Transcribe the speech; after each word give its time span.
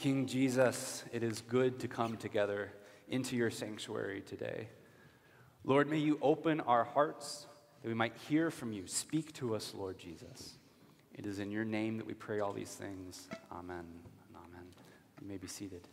King 0.00 0.24
Jesus, 0.24 1.04
it 1.12 1.22
is 1.22 1.42
good 1.42 1.80
to 1.80 1.86
come 1.86 2.16
together 2.16 2.72
into 3.10 3.36
your 3.36 3.50
sanctuary 3.50 4.22
today. 4.22 4.70
Lord, 5.62 5.90
may 5.90 5.98
you 5.98 6.18
open 6.22 6.60
our 6.60 6.84
hearts 6.84 7.46
that 7.82 7.88
we 7.88 7.92
might 7.92 8.14
hear 8.26 8.50
from 8.50 8.72
you. 8.72 8.86
Speak 8.86 9.34
to 9.34 9.54
us, 9.54 9.74
Lord 9.76 9.98
Jesus. 9.98 10.56
It 11.12 11.26
is 11.26 11.38
in 11.38 11.50
your 11.50 11.66
name 11.66 11.98
that 11.98 12.06
we 12.06 12.14
pray 12.14 12.40
all 12.40 12.54
these 12.54 12.72
things. 12.72 13.28
Amen. 13.52 13.84
Amen. 14.34 14.64
You 15.20 15.28
may 15.28 15.36
be 15.36 15.48
seated. 15.48 15.86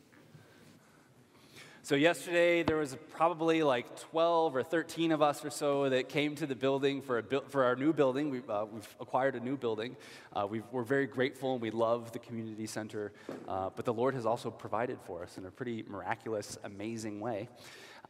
So, 1.88 1.95
yesterday 1.95 2.63
there 2.63 2.75
was 2.75 2.97
probably 3.11 3.63
like 3.63 3.97
12 3.97 4.57
or 4.57 4.61
13 4.61 5.13
of 5.13 5.21
us 5.21 5.45
or 5.45 5.49
so 5.49 5.87
that 5.87 6.09
came 6.09 6.36
to 6.36 6.45
the 6.45 6.54
building 6.54 7.01
for, 7.01 7.19
a, 7.19 7.41
for 7.47 7.63
our 7.63 7.77
new 7.77 7.93
building. 7.93 8.29
We've, 8.29 8.49
uh, 8.49 8.65
we've 8.69 8.95
acquired 8.99 9.36
a 9.36 9.39
new 9.39 9.55
building. 9.55 9.95
Uh, 10.36 10.47
we 10.50 10.63
are 10.73 10.83
very 10.83 11.07
grateful 11.07 11.54
and 11.54 11.61
we 11.61 11.71
love 11.71 12.11
the 12.11 12.19
community 12.19 12.68
center. 12.68 13.13
Uh, 13.47 13.69
but 13.73 13.86
the 13.86 13.93
Lord 13.93 14.15
has 14.15 14.25
also 14.25 14.51
provided 14.51 15.00
for 15.05 15.23
us 15.23 15.37
in 15.37 15.46
a 15.46 15.50
pretty 15.50 15.86
miraculous, 15.87 16.57
amazing 16.65 17.21
way. 17.21 17.47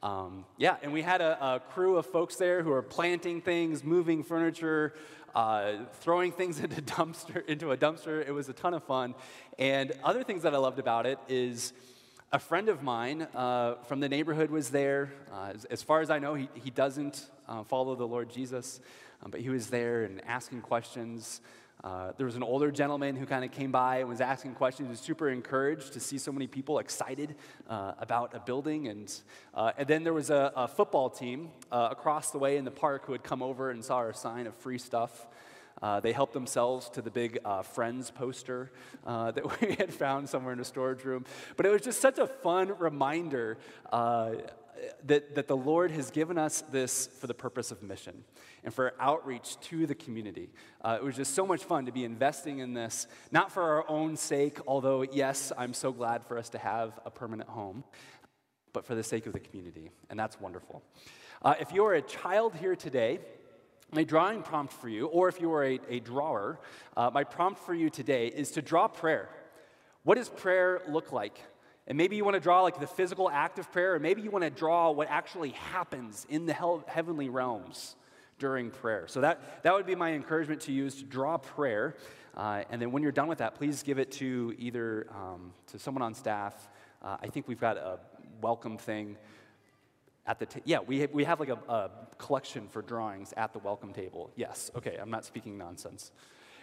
Um, 0.01 0.45
yeah, 0.57 0.77
and 0.81 0.91
we 0.91 1.03
had 1.03 1.21
a, 1.21 1.37
a, 1.39 1.59
crew 1.59 1.97
of 1.97 2.07
folks 2.07 2.37
there 2.37 2.63
who 2.63 2.71
are 2.71 2.81
planting 2.81 3.41
things, 3.41 3.83
moving 3.83 4.23
furniture, 4.23 4.95
uh, 5.35 5.73
throwing 5.99 6.31
things 6.31 6.59
into, 6.63 6.81
dumpster, 6.81 7.45
into 7.45 7.71
a 7.73 7.77
dumpster. 7.77 8.27
It 8.27 8.31
was 8.31 8.49
a 8.49 8.53
ton 8.53 8.73
of 8.73 8.83
fun. 8.85 9.13
And 9.59 9.91
other 10.03 10.23
things 10.23 10.41
that 10.41 10.55
I 10.55 10.57
loved 10.57 10.79
about 10.79 11.05
it 11.05 11.19
is 11.29 11.73
a 12.31 12.39
friend 12.39 12.67
of 12.67 12.83
mine 12.83 13.21
uh, 13.35 13.75
from 13.87 14.01
the 14.01 14.09
neighborhood 14.09 14.51
was 14.51 14.69
there. 14.69 15.13
Uh, 15.31 15.51
as, 15.55 15.65
as, 15.65 15.81
far 15.81 16.01
as 16.01 16.09
I 16.09 16.19
know, 16.19 16.33
he, 16.33 16.49
he 16.55 16.69
doesn't 16.69 17.25
uh, 17.47 17.63
follow 17.63 17.95
the 17.95 18.05
Lord 18.05 18.29
Jesus, 18.29 18.81
um, 19.23 19.31
but 19.31 19.39
he 19.39 19.49
was 19.49 19.67
there 19.67 20.03
and 20.03 20.21
asking 20.25 20.61
questions. 20.61 21.39
Uh, 21.85 22.11
there 22.17 22.25
was 22.25 22.35
an 22.35 22.43
older 22.43 22.69
gentleman 22.69 23.15
who 23.15 23.25
kind 23.25 23.45
of 23.45 23.51
came 23.51 23.71
by 23.71 23.99
and 23.99 24.09
was 24.09 24.19
asking 24.19 24.55
questions. 24.55 24.87
He 24.87 24.89
was 24.89 24.99
super 24.99 25.29
encouraged 25.29 25.93
to 25.93 26.01
see 26.01 26.17
so 26.17 26.33
many 26.33 26.47
people 26.47 26.79
excited 26.79 27.35
uh, 27.69 27.93
about 27.97 28.35
a 28.35 28.39
building. 28.41 28.87
And, 28.87 29.13
uh, 29.53 29.71
and 29.77 29.87
then 29.87 30.03
there 30.03 30.13
was 30.13 30.29
a, 30.29 30.51
a 30.53 30.67
football 30.67 31.09
team 31.09 31.49
across 31.71 32.31
the 32.31 32.39
way 32.39 32.57
in 32.57 32.65
the 32.65 32.71
park 32.71 33.05
who 33.05 33.13
had 33.13 33.23
come 33.23 33.41
over 33.41 33.71
and 33.71 33.85
saw 33.85 33.97
our 33.97 34.13
sign 34.13 34.47
of 34.47 34.55
free 34.55 34.79
stuff. 34.79 35.27
Uh, 35.81 35.99
they 35.99 36.11
helped 36.11 36.33
themselves 36.33 36.89
to 36.89 37.01
the 37.01 37.11
big 37.11 37.39
uh, 37.45 37.61
Friends 37.61 38.11
poster 38.11 38.71
uh, 39.05 39.31
that 39.31 39.61
we 39.61 39.75
had 39.75 39.93
found 39.93 40.29
somewhere 40.29 40.53
in 40.53 40.59
a 40.59 40.65
storage 40.65 41.03
room. 41.03 41.25
But 41.55 41.65
it 41.65 41.71
was 41.71 41.81
just 41.81 42.01
such 42.01 42.17
a 42.19 42.27
fun 42.27 42.77
reminder 42.79 43.57
uh, 43.91 44.31
that, 45.05 45.35
that 45.35 45.47
the 45.47 45.57
Lord 45.57 45.91
has 45.91 46.11
given 46.11 46.37
us 46.37 46.61
this 46.71 47.07
for 47.07 47.27
the 47.27 47.33
purpose 47.33 47.71
of 47.71 47.81
mission 47.81 48.23
and 48.63 48.73
for 48.73 48.93
outreach 48.99 49.59
to 49.61 49.85
the 49.85 49.95
community. 49.95 50.49
Uh, 50.81 50.97
it 50.99 51.03
was 51.03 51.15
just 51.15 51.33
so 51.33 51.45
much 51.45 51.63
fun 51.63 51.85
to 51.85 51.91
be 51.91 52.03
investing 52.03 52.59
in 52.59 52.73
this, 52.73 53.07
not 53.31 53.51
for 53.51 53.63
our 53.63 53.89
own 53.89 54.15
sake, 54.15 54.59
although, 54.67 55.01
yes, 55.01 55.51
I'm 55.57 55.73
so 55.73 55.91
glad 55.91 56.25
for 56.25 56.37
us 56.37 56.49
to 56.49 56.57
have 56.57 56.99
a 57.05 57.11
permanent 57.11 57.49
home, 57.49 57.83
but 58.73 58.85
for 58.85 58.95
the 58.95 59.03
sake 59.03 59.25
of 59.25 59.33
the 59.33 59.39
community. 59.39 59.91
And 60.09 60.19
that's 60.19 60.39
wonderful. 60.39 60.83
Uh, 61.41 61.55
if 61.59 61.71
you're 61.71 61.93
a 61.93 62.01
child 62.01 62.55
here 62.55 62.75
today, 62.75 63.19
my 63.91 64.03
drawing 64.03 64.43
prompt 64.43 64.73
for 64.73 64.89
you, 64.89 65.07
or 65.07 65.29
if 65.29 65.39
you 65.39 65.51
are 65.53 65.63
a, 65.63 65.79
a 65.89 65.99
drawer, 65.99 66.59
uh, 66.95 67.09
my 67.13 67.23
prompt 67.23 67.61
for 67.61 67.73
you 67.73 67.89
today 67.89 68.27
is 68.27 68.51
to 68.51 68.61
draw 68.61 68.87
prayer. 68.87 69.29
What 70.03 70.15
does 70.15 70.29
prayer 70.29 70.81
look 70.87 71.11
like? 71.11 71.39
And 71.87 71.97
maybe 71.97 72.17
you 72.17 72.25
want 72.25 72.35
to 72.35 72.41
draw 72.41 72.63
like 72.63 72.79
the 72.79 72.87
physical 72.87 73.29
act 73.29 73.59
of 73.59 73.71
prayer, 73.71 73.95
or 73.95 73.99
maybe 73.99 74.21
you 74.21 74.29
want 74.29 74.43
to 74.43 74.49
draw 74.49 74.91
what 74.91 75.07
actually 75.09 75.51
happens 75.51 76.25
in 76.29 76.45
the 76.45 76.53
heavenly 76.87 77.29
realms 77.29 77.95
during 78.39 78.71
prayer. 78.71 79.07
So 79.07 79.21
that, 79.21 79.63
that 79.63 79.73
would 79.73 79.85
be 79.85 79.95
my 79.95 80.11
encouragement 80.11 80.61
to 80.61 80.73
you 80.73 80.85
is 80.85 80.95
to 80.95 81.05
draw 81.05 81.37
prayer. 81.37 81.95
Uh, 82.35 82.63
and 82.69 82.81
then 82.81 82.91
when 82.91 83.03
you're 83.03 83.13
done 83.13 83.27
with 83.27 83.37
that, 83.39 83.55
please 83.55 83.83
give 83.83 83.99
it 83.99 84.11
to 84.13 84.53
either 84.59 85.07
um, 85.11 85.53
to 85.67 85.79
someone 85.79 86.01
on 86.01 86.13
staff. 86.13 86.67
Uh, 87.01 87.17
I 87.21 87.27
think 87.27 87.47
we've 87.47 87.59
got 87.59 87.77
a 87.77 87.99
welcome 88.41 88.77
thing 88.77 89.15
at 90.27 90.39
the 90.39 90.47
yeah 90.65 90.79
we 90.85 90.99
have, 90.99 91.11
we 91.11 91.23
have 91.23 91.39
like 91.39 91.49
a, 91.49 91.59
a, 91.69 91.89
collection 92.17 92.67
for 92.67 92.81
drawings 92.81 93.33
at 93.37 93.53
the 93.53 93.59
welcome 93.59 93.93
table. 93.93 94.31
Yes. 94.35 94.69
Okay 94.75 94.97
i'm 95.01 95.09
not 95.09 95.25
speaking 95.25 95.57
nonsense. 95.57 96.11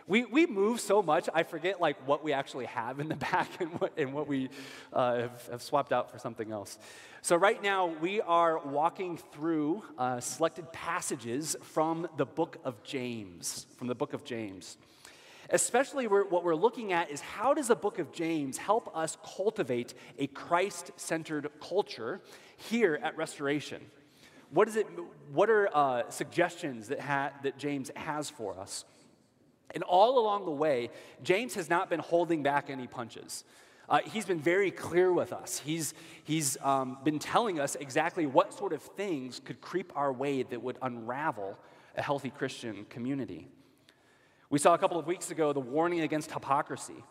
We, 0.06 0.26
we 0.26 0.44
move 0.44 0.80
so 0.80 1.02
much 1.02 1.30
i 1.34 1.42
forget 1.42 1.80
like 1.80 1.96
what 2.06 2.22
we 2.22 2.34
actually 2.34 2.66
have 2.66 3.00
in 3.00 3.08
the 3.08 3.16
back 3.30 3.48
and 3.60 3.70
what, 3.80 3.92
and 3.96 4.12
what 4.12 4.28
we 4.28 4.50
uh, 4.92 5.20
have, 5.22 5.48
have, 5.50 5.62
swapped 5.62 5.92
out 5.92 6.10
for 6.10 6.18
something 6.18 6.52
else. 6.52 6.78
So 7.22 7.36
right 7.36 7.62
now 7.62 7.86
we 7.86 8.20
are 8.20 8.58
walking 8.58 9.18
through 9.32 9.82
uh, 9.96 10.20
selected 10.20 10.70
passages 10.72 11.56
from 11.62 12.06
the 12.18 12.26
book 12.26 12.58
of 12.64 12.82
james 12.82 13.66
from 13.76 13.86
the 13.86 13.94
book 13.94 14.12
of 14.12 14.24
james 14.24 14.76
Especially 15.50 16.06
what 16.06 16.44
we're 16.44 16.54
looking 16.54 16.92
at 16.92 17.10
is 17.10 17.20
how 17.20 17.54
does 17.54 17.68
the 17.68 17.76
book 17.76 17.98
of 17.98 18.12
James 18.12 18.56
help 18.56 18.94
us 18.96 19.16
cultivate 19.36 19.94
a 20.18 20.26
Christ 20.26 20.92
centered 20.96 21.50
culture 21.60 22.20
here 22.56 22.98
at 23.02 23.16
Restoration? 23.16 23.82
What, 24.50 24.68
is 24.68 24.76
it, 24.76 24.86
what 25.32 25.50
are 25.50 25.68
uh, 25.74 26.10
suggestions 26.10 26.88
that, 26.88 27.00
ha- 27.00 27.32
that 27.42 27.58
James 27.58 27.90
has 27.96 28.30
for 28.30 28.58
us? 28.58 28.84
And 29.72 29.82
all 29.82 30.18
along 30.18 30.44
the 30.44 30.52
way, 30.52 30.90
James 31.22 31.54
has 31.54 31.68
not 31.68 31.90
been 31.90 32.00
holding 32.00 32.42
back 32.42 32.70
any 32.70 32.86
punches. 32.86 33.44
Uh, 33.88 34.00
he's 34.04 34.24
been 34.24 34.40
very 34.40 34.70
clear 34.70 35.12
with 35.12 35.32
us. 35.32 35.58
He's, 35.58 35.92
he's 36.22 36.56
um, 36.62 36.98
been 37.04 37.18
telling 37.18 37.58
us 37.60 37.74
exactly 37.74 38.24
what 38.24 38.54
sort 38.54 38.72
of 38.72 38.82
things 38.82 39.40
could 39.44 39.60
creep 39.60 39.92
our 39.94 40.12
way 40.12 40.42
that 40.42 40.62
would 40.62 40.78
unravel 40.80 41.58
a 41.96 42.02
healthy 42.02 42.30
Christian 42.30 42.86
community. 42.88 43.48
We 44.54 44.60
saw 44.60 44.72
a 44.72 44.78
couple 44.78 45.00
of 45.00 45.08
weeks 45.08 45.32
ago 45.32 45.52
the 45.52 45.58
warning 45.58 46.02
against 46.02 46.30
hypocrisy. 46.30 47.02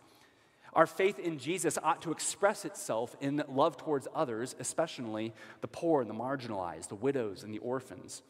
Our 0.71 0.87
faith 0.87 1.19
in 1.19 1.39
Jesus 1.39 1.77
ought 1.83 2.01
to 2.03 2.13
express 2.13 2.63
itself 2.63 3.17
in 3.19 3.43
love 3.49 3.75
towards 3.75 4.07
others, 4.15 4.55
especially 4.61 5.33
the 5.59 5.67
poor 5.67 5.99
and 5.99 6.09
the 6.09 6.13
marginalized, 6.13 6.87
the 6.87 6.95
widows 6.95 7.43
and 7.43 7.53
the 7.53 7.57
orphans. 7.57 8.21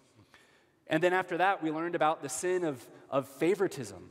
And 0.87 1.03
then 1.03 1.13
after 1.13 1.37
that, 1.37 1.61
we 1.61 1.69
learned 1.69 1.93
about 1.93 2.23
the 2.23 2.27
sin 2.27 2.63
of, 2.63 2.83
of 3.07 3.27
favoritism. 3.27 4.09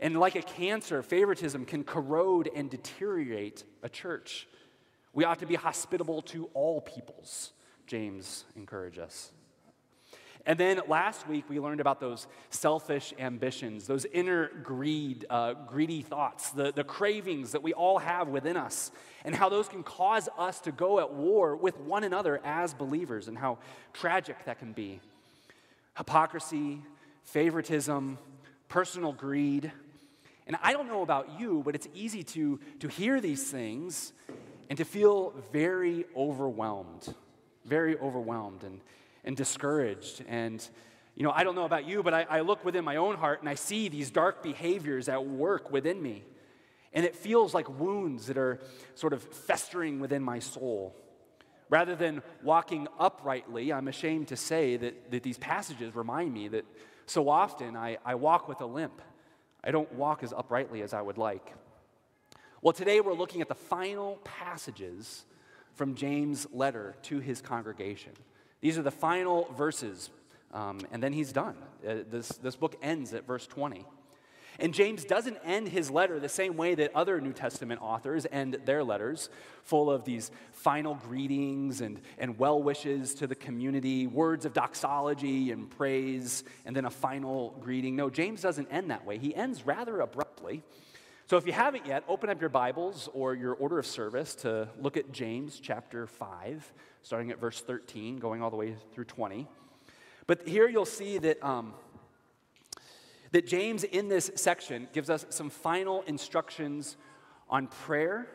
And 0.00 0.18
like 0.18 0.34
a 0.34 0.42
cancer, 0.42 1.04
favoritism 1.04 1.64
can 1.64 1.84
corrode 1.84 2.50
and 2.52 2.68
deteriorate 2.68 3.62
a 3.84 3.88
church. 3.88 4.48
We 5.12 5.22
ought 5.22 5.38
to 5.38 5.46
be 5.46 5.54
hospitable 5.54 6.20
to 6.22 6.50
all 6.52 6.80
peoples, 6.80 7.52
James 7.86 8.44
encourages 8.56 8.98
us. 8.98 9.32
And 10.44 10.58
then 10.58 10.80
last 10.88 11.28
week, 11.28 11.44
we 11.48 11.60
learned 11.60 11.80
about 11.80 12.00
those 12.00 12.26
selfish 12.50 13.14
ambitions, 13.18 13.86
those 13.86 14.04
inner 14.06 14.48
greed, 14.62 15.24
uh, 15.30 15.54
greedy 15.54 16.02
thoughts, 16.02 16.50
the, 16.50 16.72
the 16.72 16.82
cravings 16.82 17.52
that 17.52 17.62
we 17.62 17.72
all 17.72 17.98
have 17.98 18.28
within 18.28 18.56
us, 18.56 18.90
and 19.24 19.36
how 19.36 19.48
those 19.48 19.68
can 19.68 19.84
cause 19.84 20.28
us 20.36 20.60
to 20.62 20.72
go 20.72 20.98
at 20.98 21.12
war 21.12 21.54
with 21.54 21.78
one 21.78 22.02
another 22.02 22.40
as 22.44 22.74
believers, 22.74 23.28
and 23.28 23.38
how 23.38 23.58
tragic 23.92 24.44
that 24.46 24.58
can 24.58 24.72
be. 24.72 25.00
Hypocrisy, 25.96 26.82
favoritism, 27.22 28.18
personal 28.68 29.12
greed. 29.12 29.70
And 30.48 30.56
I 30.60 30.72
don't 30.72 30.88
know 30.88 31.02
about 31.02 31.38
you, 31.38 31.62
but 31.64 31.76
it's 31.76 31.88
easy 31.94 32.24
to, 32.24 32.58
to 32.80 32.88
hear 32.88 33.20
these 33.20 33.48
things 33.48 34.12
and 34.68 34.76
to 34.76 34.84
feel 34.84 35.34
very 35.52 36.04
overwhelmed, 36.16 37.14
very 37.64 37.96
overwhelmed. 37.96 38.64
And, 38.64 38.80
and 39.24 39.36
discouraged. 39.36 40.24
And, 40.28 40.66
you 41.14 41.22
know, 41.22 41.30
I 41.30 41.44
don't 41.44 41.54
know 41.54 41.64
about 41.64 41.86
you, 41.86 42.02
but 42.02 42.14
I, 42.14 42.26
I 42.28 42.40
look 42.40 42.64
within 42.64 42.84
my 42.84 42.96
own 42.96 43.16
heart 43.16 43.40
and 43.40 43.48
I 43.48 43.54
see 43.54 43.88
these 43.88 44.10
dark 44.10 44.42
behaviors 44.42 45.08
at 45.08 45.24
work 45.24 45.70
within 45.70 46.02
me. 46.02 46.24
And 46.92 47.06
it 47.06 47.16
feels 47.16 47.54
like 47.54 47.68
wounds 47.68 48.26
that 48.26 48.36
are 48.36 48.60
sort 48.94 49.12
of 49.12 49.22
festering 49.22 50.00
within 50.00 50.22
my 50.22 50.38
soul. 50.40 50.94
Rather 51.70 51.96
than 51.96 52.22
walking 52.42 52.86
uprightly, 52.98 53.72
I'm 53.72 53.88
ashamed 53.88 54.28
to 54.28 54.36
say 54.36 54.76
that, 54.76 55.10
that 55.10 55.22
these 55.22 55.38
passages 55.38 55.94
remind 55.94 56.34
me 56.34 56.48
that 56.48 56.66
so 57.06 57.30
often 57.30 57.76
I, 57.76 57.96
I 58.04 58.14
walk 58.14 58.46
with 58.46 58.60
a 58.60 58.66
limp. 58.66 59.00
I 59.64 59.70
don't 59.70 59.90
walk 59.92 60.22
as 60.22 60.34
uprightly 60.34 60.82
as 60.82 60.92
I 60.92 61.00
would 61.00 61.16
like. 61.16 61.54
Well, 62.60 62.72
today 62.72 63.00
we're 63.00 63.14
looking 63.14 63.40
at 63.40 63.48
the 63.48 63.54
final 63.54 64.16
passages 64.22 65.24
from 65.72 65.94
James' 65.94 66.46
letter 66.52 66.94
to 67.04 67.20
his 67.20 67.40
congregation. 67.40 68.12
These 68.62 68.78
are 68.78 68.82
the 68.82 68.90
final 68.90 69.52
verses, 69.58 70.08
um, 70.54 70.80
and 70.90 71.02
then 71.02 71.12
he's 71.12 71.32
done. 71.32 71.56
Uh, 71.86 71.96
this, 72.10 72.28
this 72.28 72.56
book 72.56 72.76
ends 72.80 73.12
at 73.12 73.26
verse 73.26 73.46
20. 73.46 73.84
And 74.58 74.72
James 74.72 75.04
doesn't 75.04 75.38
end 75.44 75.68
his 75.68 75.90
letter 75.90 76.20
the 76.20 76.28
same 76.28 76.56
way 76.56 76.74
that 76.76 76.94
other 76.94 77.20
New 77.20 77.32
Testament 77.32 77.80
authors 77.82 78.26
end 78.30 78.58
their 78.64 78.84
letters, 78.84 79.30
full 79.64 79.90
of 79.90 80.04
these 80.04 80.30
final 80.52 80.94
greetings 80.94 81.80
and, 81.80 82.00
and 82.18 82.38
well 82.38 82.62
wishes 82.62 83.14
to 83.14 83.26
the 83.26 83.34
community, 83.34 84.06
words 84.06 84.44
of 84.44 84.52
doxology 84.52 85.50
and 85.50 85.70
praise, 85.70 86.44
and 86.64 86.76
then 86.76 86.84
a 86.84 86.90
final 86.90 87.56
greeting. 87.60 87.96
No, 87.96 88.10
James 88.10 88.42
doesn't 88.42 88.68
end 88.70 88.90
that 88.90 89.04
way. 89.04 89.18
He 89.18 89.34
ends 89.34 89.66
rather 89.66 90.00
abruptly. 90.00 90.62
So 91.32 91.38
if 91.38 91.46
you 91.46 91.54
haven't 91.54 91.86
yet, 91.86 92.04
open 92.08 92.28
up 92.28 92.42
your 92.42 92.50
Bibles 92.50 93.08
or 93.14 93.34
your 93.34 93.54
order 93.54 93.78
of 93.78 93.86
service 93.86 94.34
to 94.34 94.68
look 94.78 94.98
at 94.98 95.12
James 95.12 95.58
chapter 95.58 96.06
5 96.06 96.72
starting 97.00 97.30
at 97.30 97.40
verse 97.40 97.58
13, 97.62 98.18
going 98.18 98.42
all 98.42 98.50
the 98.50 98.56
way 98.58 98.76
through 98.92 99.06
20. 99.06 99.48
But 100.26 100.46
here 100.46 100.68
you'll 100.68 100.84
see 100.84 101.16
that, 101.16 101.42
um, 101.42 101.72
that 103.30 103.46
James, 103.46 103.82
in 103.82 104.08
this 104.08 104.30
section, 104.34 104.88
gives 104.92 105.08
us 105.08 105.24
some 105.30 105.48
final 105.48 106.02
instructions 106.02 106.98
on 107.48 107.66
prayer 107.66 108.28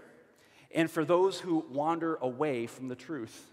and 0.73 0.89
for 0.89 1.05
those 1.05 1.39
who 1.39 1.67
wander 1.69 2.15
away 2.15 2.65
from 2.65 2.87
the 2.87 2.95
truth. 2.95 3.51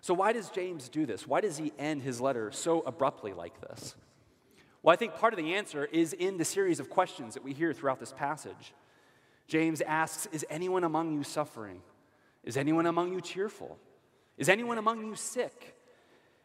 So, 0.00 0.12
why 0.12 0.32
does 0.32 0.50
James 0.50 0.88
do 0.88 1.06
this? 1.06 1.24
Why 1.24 1.40
does 1.40 1.56
he 1.56 1.72
end 1.78 2.02
his 2.02 2.20
letter 2.20 2.50
so 2.50 2.80
abruptly 2.80 3.32
like 3.32 3.60
this? 3.60 3.94
Well, 4.86 4.92
I 4.92 4.96
think 4.96 5.16
part 5.16 5.32
of 5.32 5.36
the 5.36 5.54
answer 5.54 5.84
is 5.84 6.12
in 6.12 6.36
the 6.36 6.44
series 6.44 6.78
of 6.78 6.88
questions 6.88 7.34
that 7.34 7.42
we 7.42 7.52
hear 7.52 7.72
throughout 7.72 7.98
this 7.98 8.12
passage. 8.12 8.72
James 9.48 9.80
asks 9.80 10.28
Is 10.30 10.46
anyone 10.48 10.84
among 10.84 11.12
you 11.12 11.24
suffering? 11.24 11.82
Is 12.44 12.56
anyone 12.56 12.86
among 12.86 13.12
you 13.12 13.20
cheerful? 13.20 13.78
Is 14.38 14.48
anyone 14.48 14.78
among 14.78 15.04
you 15.04 15.16
sick? 15.16 15.74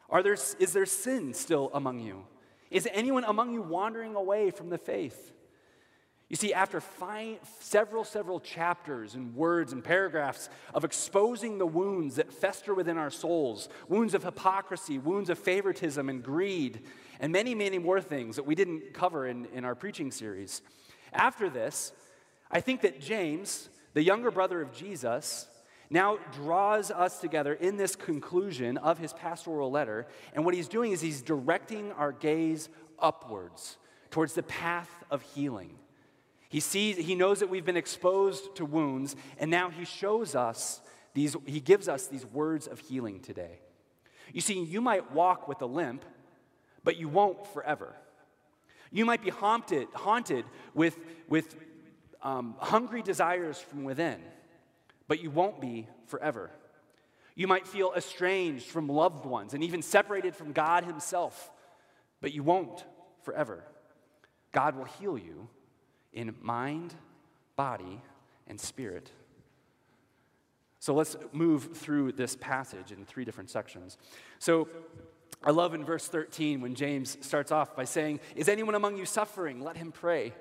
Are 0.09 0.23
there, 0.23 0.33
is 0.33 0.73
there 0.73 0.87
sin 0.87 1.35
still 1.35 1.69
among 1.75 1.99
you? 1.99 2.25
Is 2.71 2.89
anyone 2.91 3.25
among 3.25 3.53
you 3.53 3.61
wandering 3.61 4.15
away 4.15 4.49
from 4.49 4.71
the 4.71 4.79
faith? 4.79 5.33
You 6.31 6.37
see, 6.37 6.53
after 6.53 6.79
five, 6.79 7.39
several, 7.59 8.05
several 8.05 8.39
chapters 8.39 9.15
and 9.15 9.35
words 9.35 9.73
and 9.73 9.83
paragraphs 9.83 10.49
of 10.73 10.85
exposing 10.85 11.57
the 11.57 11.65
wounds 11.67 12.15
that 12.15 12.31
fester 12.31 12.73
within 12.73 12.97
our 12.97 13.09
souls 13.11 13.67
wounds 13.89 14.13
of 14.13 14.23
hypocrisy, 14.23 14.97
wounds 14.97 15.29
of 15.29 15.37
favoritism 15.37 16.07
and 16.07 16.23
greed, 16.23 16.83
and 17.21 17.31
many, 17.31 17.55
many 17.55 17.77
more 17.77 18.01
things 18.01 18.35
that 18.35 18.45
we 18.45 18.55
didn't 18.55 18.93
cover 18.93 19.27
in, 19.27 19.45
in 19.53 19.63
our 19.63 19.75
preaching 19.75 20.11
series. 20.11 20.61
After 21.13 21.49
this, 21.49 21.93
I 22.49 22.59
think 22.59 22.81
that 22.81 22.99
James, 22.99 23.69
the 23.93 24.03
younger 24.03 24.31
brother 24.31 24.61
of 24.61 24.73
Jesus, 24.73 25.47
now 25.89 26.17
draws 26.33 26.89
us 26.89 27.19
together 27.19 27.53
in 27.53 27.77
this 27.77 27.95
conclusion 27.95 28.77
of 28.77 28.97
his 28.97 29.13
pastoral 29.13 29.69
letter. 29.69 30.07
And 30.33 30.43
what 30.43 30.55
he's 30.55 30.67
doing 30.67 30.91
is 30.93 30.99
he's 30.99 31.21
directing 31.21 31.91
our 31.93 32.11
gaze 32.11 32.69
upwards 32.97 33.77
towards 34.09 34.33
the 34.33 34.43
path 34.43 34.89
of 35.11 35.21
healing. 35.21 35.75
He 36.49 36.59
sees, 36.59 36.97
he 36.97 37.15
knows 37.15 37.39
that 37.39 37.49
we've 37.49 37.65
been 37.65 37.77
exposed 37.77 38.55
to 38.55 38.65
wounds, 38.65 39.15
and 39.37 39.51
now 39.51 39.69
he 39.69 39.85
shows 39.85 40.35
us 40.35 40.81
these, 41.13 41.35
he 41.45 41.59
gives 41.59 41.87
us 41.87 42.07
these 42.07 42.25
words 42.25 42.67
of 42.67 42.79
healing 42.79 43.19
today. 43.19 43.59
You 44.33 44.41
see, 44.41 44.61
you 44.63 44.81
might 44.81 45.11
walk 45.11 45.47
with 45.47 45.61
a 45.61 45.65
limp, 45.65 46.03
but 46.83 46.97
you 46.97 47.07
won't 47.07 47.45
forever. 47.47 47.95
You 48.91 49.05
might 49.05 49.23
be 49.23 49.29
haunted, 49.29 49.87
haunted 49.93 50.45
with, 50.73 50.97
with 51.29 51.55
um, 52.21 52.55
hungry 52.59 53.01
desires 53.01 53.57
from 53.57 53.83
within, 53.83 54.19
but 55.07 55.21
you 55.21 55.31
won't 55.31 55.61
be 55.61 55.87
forever. 56.07 56.51
You 57.35 57.47
might 57.47 57.65
feel 57.65 57.93
estranged 57.95 58.65
from 58.65 58.89
loved 58.89 59.25
ones 59.25 59.53
and 59.53 59.63
even 59.63 59.81
separated 59.81 60.35
from 60.35 60.51
God 60.51 60.83
Himself, 60.83 61.49
but 62.19 62.33
you 62.33 62.43
won't 62.43 62.85
forever. 63.23 63.63
God 64.51 64.75
will 64.75 64.85
heal 64.85 65.17
you 65.17 65.47
in 66.11 66.35
mind, 66.41 66.93
body, 67.55 68.01
and 68.47 68.59
spirit. 68.59 69.09
So 70.79 70.93
let's 70.93 71.15
move 71.31 71.77
through 71.77 72.13
this 72.13 72.35
passage 72.35 72.91
in 72.91 73.05
three 73.05 73.23
different 73.23 73.49
sections. 73.49 73.97
So 74.39 74.67
I 75.43 75.51
love 75.51 75.73
in 75.73 75.83
verse 75.83 76.07
13 76.07 76.61
when 76.61 76.75
James 76.75 77.17
starts 77.21 77.51
off 77.51 77.75
by 77.75 77.85
saying, 77.85 78.19
Is 78.35 78.47
anyone 78.47 78.75
among 78.75 78.97
you 78.97 79.05
suffering? 79.05 79.61
Let 79.61 79.77
him 79.77 79.91
pray. 79.91 80.33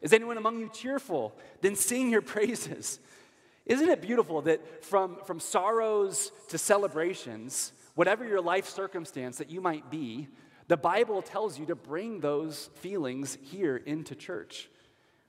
Is 0.00 0.12
anyone 0.12 0.36
among 0.36 0.60
you 0.60 0.68
cheerful? 0.68 1.36
Then 1.60 1.74
sing 1.74 2.10
your 2.10 2.22
praises. 2.22 3.00
Isn't 3.66 3.88
it 3.88 4.02
beautiful 4.02 4.42
that 4.42 4.84
from, 4.84 5.16
from 5.24 5.40
sorrows 5.40 6.30
to 6.48 6.58
celebrations, 6.58 7.72
whatever 7.94 8.26
your 8.26 8.40
life 8.40 8.68
circumstance 8.68 9.38
that 9.38 9.50
you 9.50 9.60
might 9.60 9.90
be, 9.90 10.28
the 10.68 10.76
Bible 10.76 11.22
tells 11.22 11.58
you 11.58 11.66
to 11.66 11.74
bring 11.74 12.20
those 12.20 12.70
feelings 12.76 13.38
here 13.42 13.76
into 13.76 14.14
church. 14.14 14.68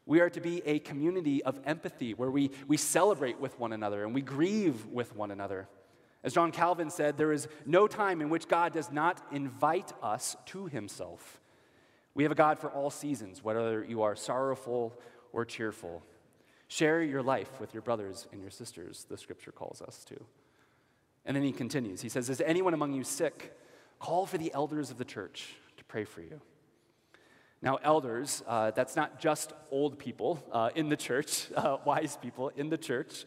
We 0.05 0.19
are 0.19 0.29
to 0.29 0.39
be 0.39 0.61
a 0.65 0.79
community 0.79 1.43
of 1.43 1.59
empathy 1.65 2.13
where 2.13 2.29
we, 2.29 2.51
we 2.67 2.77
celebrate 2.77 3.39
with 3.39 3.57
one 3.59 3.73
another 3.73 4.03
and 4.03 4.13
we 4.13 4.21
grieve 4.21 4.85
with 4.85 5.15
one 5.15 5.31
another. 5.31 5.67
As 6.25 6.33
John 6.33 6.51
Calvin 6.51 6.89
said, 6.89 7.17
there 7.17 7.31
is 7.31 7.47
no 7.67 7.87
time 7.87 8.19
in 8.19 8.31
which 8.31 8.47
God 8.47 8.73
does 8.73 8.91
not 8.91 9.21
invite 9.31 9.93
us 10.01 10.35
to 10.47 10.65
himself. 10.65 11.39
We 12.15 12.23
have 12.23 12.31
a 12.31 12.35
God 12.35 12.57
for 12.57 12.71
all 12.71 12.89
seasons, 12.89 13.43
whether 13.43 13.85
you 13.85 14.01
are 14.01 14.15
sorrowful 14.15 14.99
or 15.31 15.45
cheerful. 15.45 16.01
Share 16.67 17.03
your 17.03 17.21
life 17.21 17.61
with 17.61 17.75
your 17.75 17.83
brothers 17.83 18.27
and 18.31 18.41
your 18.41 18.49
sisters, 18.49 19.05
the 19.07 19.19
scripture 19.19 19.51
calls 19.51 19.83
us 19.83 20.03
to. 20.05 20.15
And 21.27 21.37
then 21.37 21.43
he 21.43 21.51
continues. 21.51 22.01
He 22.01 22.09
says, 22.09 22.27
Is 22.27 22.41
anyone 22.41 22.73
among 22.73 22.93
you 22.93 23.03
sick? 23.03 23.55
Call 23.99 24.25
for 24.25 24.39
the 24.39 24.51
elders 24.51 24.89
of 24.89 24.97
the 24.97 25.05
church 25.05 25.53
to 25.77 25.83
pray 25.83 26.05
for 26.05 26.21
you. 26.21 26.41
Now, 27.61 27.77
elders, 27.83 28.41
uh, 28.47 28.71
that's 28.71 28.95
not 28.95 29.19
just 29.19 29.53
old 29.69 29.99
people 29.99 30.43
uh, 30.51 30.71
in 30.73 30.89
the 30.89 30.97
church, 30.97 31.51
uh, 31.55 31.77
wise 31.85 32.17
people 32.19 32.49
in 32.55 32.69
the 32.69 32.79
church. 32.79 33.25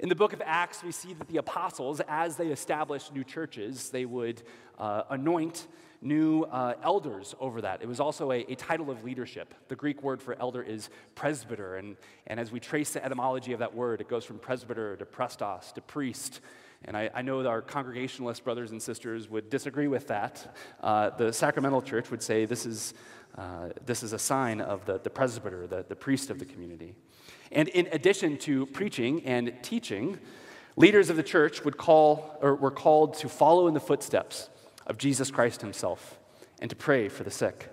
In 0.00 0.08
the 0.08 0.14
book 0.14 0.32
of 0.32 0.40
Acts, 0.46 0.82
we 0.82 0.92
see 0.92 1.12
that 1.12 1.28
the 1.28 1.36
apostles, 1.36 2.00
as 2.08 2.36
they 2.36 2.46
established 2.46 3.14
new 3.14 3.22
churches, 3.22 3.90
they 3.90 4.06
would 4.06 4.42
uh, 4.78 5.02
anoint 5.10 5.66
new 6.00 6.44
uh, 6.44 6.72
elders 6.82 7.34
over 7.38 7.60
that. 7.60 7.82
It 7.82 7.86
was 7.86 8.00
also 8.00 8.32
a, 8.32 8.38
a, 8.50 8.54
title 8.54 8.90
of 8.90 9.04
leadership. 9.04 9.52
The 9.68 9.76
Greek 9.76 10.02
word 10.02 10.22
for 10.22 10.34
elder 10.40 10.62
is 10.62 10.88
presbyter, 11.14 11.76
and, 11.76 11.98
and 12.26 12.40
as 12.40 12.50
we 12.50 12.60
trace 12.60 12.94
the 12.94 13.04
etymology 13.04 13.52
of 13.52 13.58
that 13.58 13.74
word, 13.74 14.00
it 14.00 14.08
goes 14.08 14.24
from 14.24 14.38
presbyter 14.38 14.96
to 14.96 15.04
prestos 15.04 15.74
to 15.74 15.82
priest. 15.82 16.40
And 16.86 16.96
I, 16.96 17.10
I 17.14 17.20
know 17.20 17.46
our 17.46 17.60
Congregationalist 17.60 18.42
brothers 18.42 18.70
and 18.70 18.82
sisters 18.82 19.28
would 19.28 19.50
disagree 19.50 19.86
with 19.86 20.06
that. 20.06 20.56
Uh, 20.82 21.10
the 21.10 21.30
Sacramental 21.30 21.82
Church 21.82 22.10
would 22.10 22.22
say 22.22 22.46
this 22.46 22.64
is 22.64 22.94
uh, 23.36 23.68
this 23.84 24.02
is 24.02 24.12
a 24.12 24.18
sign 24.18 24.60
of 24.60 24.84
the, 24.86 24.98
the 24.98 25.10
presbyter, 25.10 25.66
the, 25.66 25.84
the 25.88 25.94
priest 25.94 26.30
of 26.30 26.38
the 26.38 26.44
community. 26.44 26.94
And 27.52 27.68
in 27.68 27.88
addition 27.92 28.38
to 28.38 28.66
preaching 28.66 29.24
and 29.24 29.54
teaching, 29.62 30.18
leaders 30.76 31.10
of 31.10 31.16
the 31.16 31.22
church 31.22 31.64
would 31.64 31.76
call, 31.76 32.38
or 32.40 32.54
were 32.54 32.70
called 32.70 33.14
to 33.14 33.28
follow 33.28 33.66
in 33.66 33.74
the 33.74 33.80
footsteps 33.80 34.48
of 34.86 34.98
Jesus 34.98 35.30
Christ 35.30 35.60
himself 35.60 36.18
and 36.60 36.70
to 36.70 36.76
pray 36.76 37.08
for 37.08 37.24
the 37.24 37.30
sick. 37.30 37.68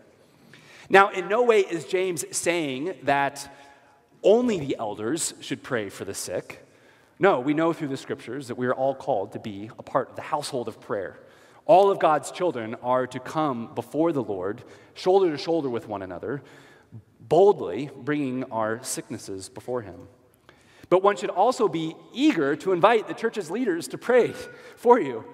Now, 0.89 1.09
in 1.09 1.27
no 1.27 1.43
way 1.43 1.59
is 1.59 1.85
James 1.85 2.25
saying 2.35 2.95
that 3.03 3.53
only 4.23 4.59
the 4.59 4.77
elders 4.79 5.33
should 5.41 5.61
pray 5.61 5.89
for 5.89 6.05
the 6.05 6.13
sick. 6.13 6.65
No, 7.19 7.39
we 7.39 7.53
know 7.53 7.73
through 7.73 7.89
the 7.89 7.97
scriptures 7.97 8.47
that 8.47 8.57
we 8.57 8.67
are 8.67 8.73
all 8.73 8.95
called 8.95 9.33
to 9.33 9.39
be 9.39 9.69
a 9.77 9.83
part 9.83 10.09
of 10.09 10.15
the 10.15 10.21
household 10.21 10.67
of 10.67 10.79
prayer. 10.79 11.19
All 11.65 11.91
of 11.91 11.99
God's 11.99 12.31
children 12.31 12.75
are 12.81 13.05
to 13.07 13.19
come 13.19 13.73
before 13.75 14.13
the 14.13 14.23
Lord, 14.23 14.63
shoulder 14.93 15.31
to 15.31 15.37
shoulder 15.37 15.69
with 15.69 15.87
one 15.87 16.01
another, 16.01 16.41
boldly 17.27 17.89
bringing 17.95 18.43
our 18.45 18.83
sicknesses 18.83 19.49
before 19.49 19.81
Him. 19.81 20.07
But 20.89 21.03
one 21.03 21.17
should 21.17 21.29
also 21.29 21.67
be 21.67 21.95
eager 22.13 22.55
to 22.57 22.71
invite 22.71 23.07
the 23.07 23.13
church's 23.13 23.51
leaders 23.51 23.87
to 23.89 23.97
pray 23.97 24.31
for 24.75 24.99
you. 24.99 25.25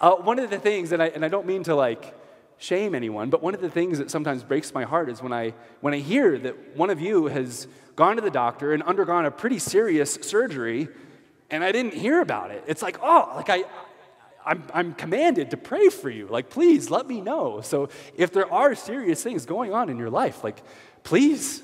Uh, 0.00 0.16
one 0.16 0.38
of 0.38 0.50
the 0.50 0.58
things, 0.58 0.92
and 0.92 1.02
I, 1.02 1.06
and 1.06 1.24
I 1.24 1.28
don't 1.28 1.46
mean 1.46 1.64
to 1.64 1.74
like 1.74 2.14
shame 2.58 2.94
anyone, 2.94 3.30
but 3.30 3.42
one 3.42 3.54
of 3.54 3.60
the 3.60 3.70
things 3.70 3.98
that 3.98 4.10
sometimes 4.10 4.42
breaks 4.42 4.72
my 4.72 4.84
heart 4.84 5.08
is 5.08 5.22
when 5.22 5.32
I, 5.32 5.54
when 5.80 5.94
I 5.94 5.98
hear 5.98 6.38
that 6.38 6.76
one 6.76 6.90
of 6.90 7.00
you 7.00 7.26
has 7.26 7.66
gone 7.96 8.16
to 8.16 8.22
the 8.22 8.30
doctor 8.30 8.72
and 8.72 8.82
undergone 8.82 9.24
a 9.24 9.30
pretty 9.30 9.58
serious 9.58 10.14
surgery 10.14 10.88
and 11.50 11.62
I 11.62 11.72
didn't 11.72 11.94
hear 11.94 12.20
about 12.20 12.50
it. 12.50 12.64
It's 12.66 12.82
like, 12.82 12.98
oh, 13.02 13.32
like 13.36 13.50
I, 13.50 13.64
I'm, 14.44 14.64
I'm 14.72 14.94
commanded 14.94 15.50
to 15.50 15.56
pray 15.56 15.88
for 15.88 16.10
you. 16.10 16.26
Like, 16.26 16.50
please 16.50 16.90
let 16.90 17.06
me 17.06 17.20
know. 17.20 17.60
So, 17.60 17.88
if 18.16 18.32
there 18.32 18.52
are 18.52 18.74
serious 18.74 19.22
things 19.22 19.46
going 19.46 19.72
on 19.72 19.88
in 19.88 19.96
your 19.96 20.10
life, 20.10 20.42
like, 20.42 20.62
please 21.04 21.62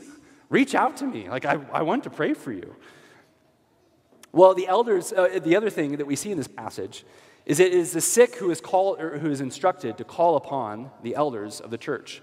reach 0.48 0.74
out 0.74 0.96
to 0.98 1.06
me. 1.06 1.28
Like, 1.28 1.44
I, 1.44 1.58
I 1.72 1.82
want 1.82 2.04
to 2.04 2.10
pray 2.10 2.34
for 2.34 2.52
you. 2.52 2.76
Well, 4.32 4.54
the 4.54 4.68
elders, 4.68 5.12
uh, 5.12 5.40
the 5.42 5.56
other 5.56 5.70
thing 5.70 5.96
that 5.96 6.06
we 6.06 6.14
see 6.14 6.30
in 6.30 6.38
this 6.38 6.48
passage 6.48 7.04
is 7.46 7.58
it 7.58 7.72
is 7.72 7.92
the 7.92 8.00
sick 8.00 8.36
who 8.36 8.50
is 8.50 8.60
called 8.60 9.00
or 9.00 9.18
who 9.18 9.30
is 9.30 9.40
instructed 9.40 9.98
to 9.98 10.04
call 10.04 10.36
upon 10.36 10.90
the 11.02 11.16
elders 11.16 11.60
of 11.60 11.70
the 11.70 11.78
church. 11.78 12.22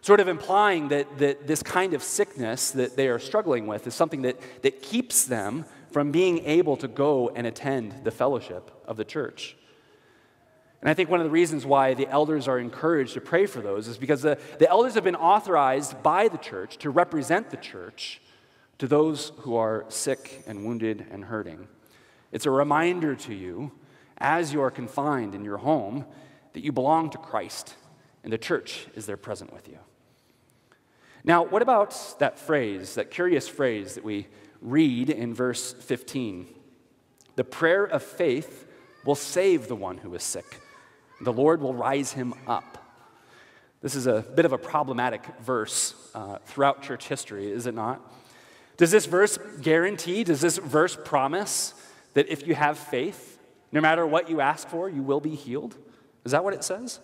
Sort 0.00 0.20
of 0.20 0.28
implying 0.28 0.88
that, 0.88 1.18
that 1.18 1.46
this 1.46 1.62
kind 1.62 1.94
of 1.94 2.02
sickness 2.02 2.72
that 2.72 2.96
they 2.96 3.08
are 3.08 3.18
struggling 3.18 3.66
with 3.66 3.86
is 3.86 3.94
something 3.94 4.22
that, 4.22 4.36
that 4.62 4.82
keeps 4.82 5.24
them 5.24 5.64
from 5.92 6.10
being 6.10 6.44
able 6.44 6.76
to 6.78 6.88
go 6.88 7.30
and 7.30 7.46
attend 7.46 8.04
the 8.04 8.10
fellowship 8.10 8.70
of 8.86 8.96
the 8.96 9.04
church. 9.04 9.56
And 10.84 10.90
I 10.90 10.94
think 10.94 11.08
one 11.08 11.18
of 11.18 11.24
the 11.24 11.30
reasons 11.30 11.64
why 11.64 11.94
the 11.94 12.06
elders 12.08 12.46
are 12.46 12.58
encouraged 12.58 13.14
to 13.14 13.20
pray 13.22 13.46
for 13.46 13.62
those 13.62 13.88
is 13.88 13.96
because 13.96 14.20
the, 14.20 14.38
the 14.58 14.68
elders 14.68 14.92
have 14.96 15.04
been 15.04 15.16
authorized 15.16 16.02
by 16.02 16.28
the 16.28 16.36
church 16.36 16.76
to 16.78 16.90
represent 16.90 17.48
the 17.48 17.56
church 17.56 18.20
to 18.76 18.86
those 18.86 19.32
who 19.38 19.56
are 19.56 19.86
sick 19.88 20.44
and 20.46 20.66
wounded 20.66 21.06
and 21.10 21.24
hurting. 21.24 21.68
It's 22.32 22.44
a 22.44 22.50
reminder 22.50 23.14
to 23.14 23.32
you, 23.32 23.72
as 24.18 24.52
you 24.52 24.60
are 24.60 24.70
confined 24.70 25.34
in 25.34 25.42
your 25.42 25.56
home, 25.56 26.04
that 26.52 26.62
you 26.62 26.70
belong 26.70 27.08
to 27.10 27.18
Christ 27.18 27.76
and 28.22 28.30
the 28.30 28.36
church 28.36 28.86
is 28.94 29.06
there 29.06 29.16
present 29.16 29.54
with 29.54 29.68
you. 29.68 29.78
Now, 31.24 31.44
what 31.44 31.62
about 31.62 32.16
that 32.18 32.38
phrase, 32.38 32.96
that 32.96 33.10
curious 33.10 33.48
phrase 33.48 33.94
that 33.94 34.04
we 34.04 34.26
read 34.60 35.08
in 35.08 35.32
verse 35.32 35.72
15? 35.72 36.46
The 37.36 37.44
prayer 37.44 37.84
of 37.84 38.02
faith 38.02 38.66
will 39.06 39.14
save 39.14 39.68
the 39.68 39.76
one 39.76 39.96
who 39.96 40.14
is 40.14 40.22
sick 40.22 40.60
the 41.20 41.32
Lord 41.32 41.60
will 41.60 41.74
rise 41.74 42.12
him 42.12 42.34
up. 42.46 42.78
This 43.82 43.94
is 43.94 44.06
a 44.06 44.22
bit 44.34 44.44
of 44.44 44.52
a 44.52 44.58
problematic 44.58 45.22
verse 45.40 45.94
uh, 46.14 46.38
throughout 46.46 46.82
church 46.82 47.06
history, 47.06 47.50
is 47.50 47.66
it 47.66 47.74
not? 47.74 48.00
Does 48.76 48.90
this 48.90 49.06
verse 49.06 49.38
guarantee, 49.60 50.24
does 50.24 50.40
this 50.40 50.58
verse 50.58 50.96
promise 51.04 51.74
that 52.14 52.28
if 52.28 52.46
you 52.46 52.54
have 52.54 52.78
faith, 52.78 53.38
no 53.70 53.80
matter 53.80 54.06
what 54.06 54.30
you 54.30 54.40
ask 54.40 54.68
for, 54.68 54.88
you 54.88 55.02
will 55.02 55.20
be 55.20 55.34
healed? 55.34 55.76
Is 56.24 56.32
that 56.32 56.42
what 56.42 56.54
it 56.54 56.64
says? 56.64 57.00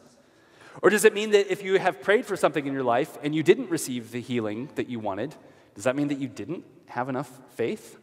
Or 0.82 0.90
does 0.90 1.04
it 1.04 1.14
mean 1.14 1.30
that 1.32 1.52
if 1.52 1.62
you 1.62 1.78
have 1.78 2.00
prayed 2.00 2.24
for 2.24 2.36
something 2.36 2.66
in 2.66 2.72
your 2.72 2.82
life 2.82 3.18
and 3.22 3.34
you 3.34 3.42
didn't 3.42 3.70
receive 3.70 4.10
the 4.10 4.20
healing 4.20 4.70
that 4.76 4.88
you 4.88 4.98
wanted, 4.98 5.34
does 5.74 5.84
that 5.84 5.96
mean 5.96 6.08
that 6.08 6.18
you 6.18 6.28
didn't 6.28 6.64
have 6.86 7.08
enough 7.08 7.40
faith? 7.50 7.99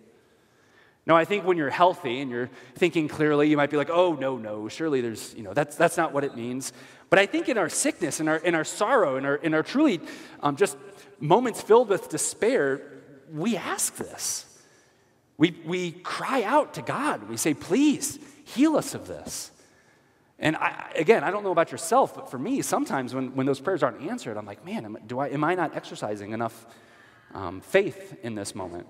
No, 1.07 1.15
I 1.15 1.23
think 1.23 1.45
when 1.45 1.55
you're 1.55 1.69
healthy 1.69 2.19
and 2.19 2.29
you're 2.29 2.49
thinking 2.75 3.07
clearly, 3.07 3.49
you 3.49 3.55
might 3.55 3.69
be 3.69 3.77
like, 3.77 3.89
oh, 3.89 4.13
no, 4.15 4.37
no, 4.37 4.67
surely 4.67 4.99
there's, 4.99 5.33
you 5.35 5.41
know, 5.41 5.53
that's, 5.53 5.77
that's 5.77 5.95
not 5.95 6.11
what 6.11 6.25
it 6.25 6.35
means. 6.35 6.73
But 7.09 7.17
I 7.17 7.25
think 7.25 7.47
in 7.47 7.57
our 7.57 7.69
sickness, 7.69 8.19
in 8.19 8.27
our, 8.27 8.35
in 8.35 8.53
our 8.53 8.65
sorrow, 8.65 9.15
in 9.15 9.25
our, 9.25 9.35
in 9.35 9.53
our 9.53 9.63
truly 9.63 10.01
um, 10.41 10.57
just 10.57 10.77
moments 11.21 11.61
filled 11.61 11.87
with 11.87 12.09
despair, 12.09 12.81
we 13.31 13.55
ask 13.55 13.95
this. 13.95 14.45
We, 15.37 15.57
we 15.65 15.91
cry 15.91 16.43
out 16.43 16.73
to 16.73 16.81
God. 16.81 17.29
We 17.29 17.37
say, 17.37 17.53
please 17.53 18.19
heal 18.43 18.75
us 18.75 18.93
of 18.93 19.07
this. 19.07 19.51
And 20.39 20.57
I, 20.57 20.91
again, 20.93 21.23
I 21.23 21.31
don't 21.31 21.43
know 21.43 21.51
about 21.53 21.71
yourself, 21.71 22.15
but 22.15 22.29
for 22.29 22.37
me, 22.37 22.61
sometimes 22.61 23.15
when, 23.15 23.33
when 23.33 23.45
those 23.45 23.61
prayers 23.61 23.81
aren't 23.81 24.01
answered, 24.01 24.35
I'm 24.35 24.45
like, 24.45 24.65
man, 24.65 24.83
am, 24.83 24.97
do 25.07 25.19
I, 25.19 25.29
am 25.29 25.45
I 25.45 25.55
not 25.55 25.73
exercising 25.73 26.33
enough 26.33 26.65
um, 27.33 27.61
faith 27.61 28.17
in 28.23 28.35
this 28.35 28.53
moment? 28.53 28.87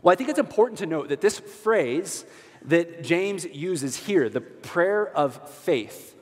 Well, 0.00 0.12
I 0.12 0.16
think 0.16 0.30
it's 0.30 0.38
important 0.38 0.78
to 0.78 0.86
note 0.86 1.08
that 1.08 1.20
this 1.20 1.38
phrase 1.38 2.24
that 2.66 3.02
James 3.02 3.44
uses 3.44 3.96
here, 3.96 4.28
the 4.28 4.40
prayer 4.40 5.08
of 5.08 5.50
faith, 5.50 6.16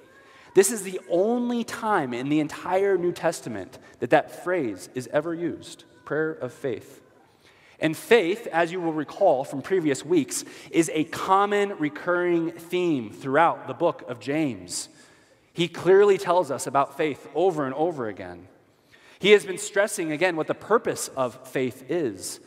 this 0.54 0.72
is 0.72 0.82
the 0.82 1.00
only 1.08 1.62
time 1.62 2.12
in 2.12 2.28
the 2.28 2.40
entire 2.40 2.98
New 2.98 3.12
Testament 3.12 3.78
that 4.00 4.10
that 4.10 4.42
phrase 4.42 4.88
is 4.94 5.08
ever 5.12 5.34
used 5.34 5.84
prayer 6.04 6.32
of 6.32 6.52
faith. 6.52 7.00
And 7.78 7.96
faith, 7.96 8.46
as 8.48 8.72
you 8.72 8.80
will 8.80 8.92
recall 8.92 9.44
from 9.44 9.62
previous 9.62 10.04
weeks, 10.04 10.44
is 10.70 10.90
a 10.92 11.04
common 11.04 11.78
recurring 11.78 12.50
theme 12.50 13.10
throughout 13.10 13.68
the 13.68 13.74
book 13.74 14.04
of 14.08 14.20
James. 14.20 14.88
He 15.52 15.68
clearly 15.68 16.18
tells 16.18 16.50
us 16.50 16.66
about 16.66 16.96
faith 16.96 17.28
over 17.34 17.64
and 17.64 17.74
over 17.74 18.08
again. 18.08 18.48
He 19.18 19.30
has 19.30 19.46
been 19.46 19.58
stressing 19.58 20.12
again 20.12 20.36
what 20.36 20.46
the 20.46 20.54
purpose 20.54 21.08
of 21.08 21.48
faith 21.48 21.90
is. 21.90 22.40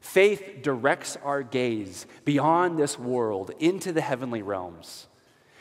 Faith 0.00 0.62
directs 0.62 1.16
our 1.22 1.42
gaze 1.42 2.06
beyond 2.24 2.78
this 2.78 2.98
world 2.98 3.50
into 3.58 3.92
the 3.92 4.00
heavenly 4.00 4.42
realms. 4.42 5.08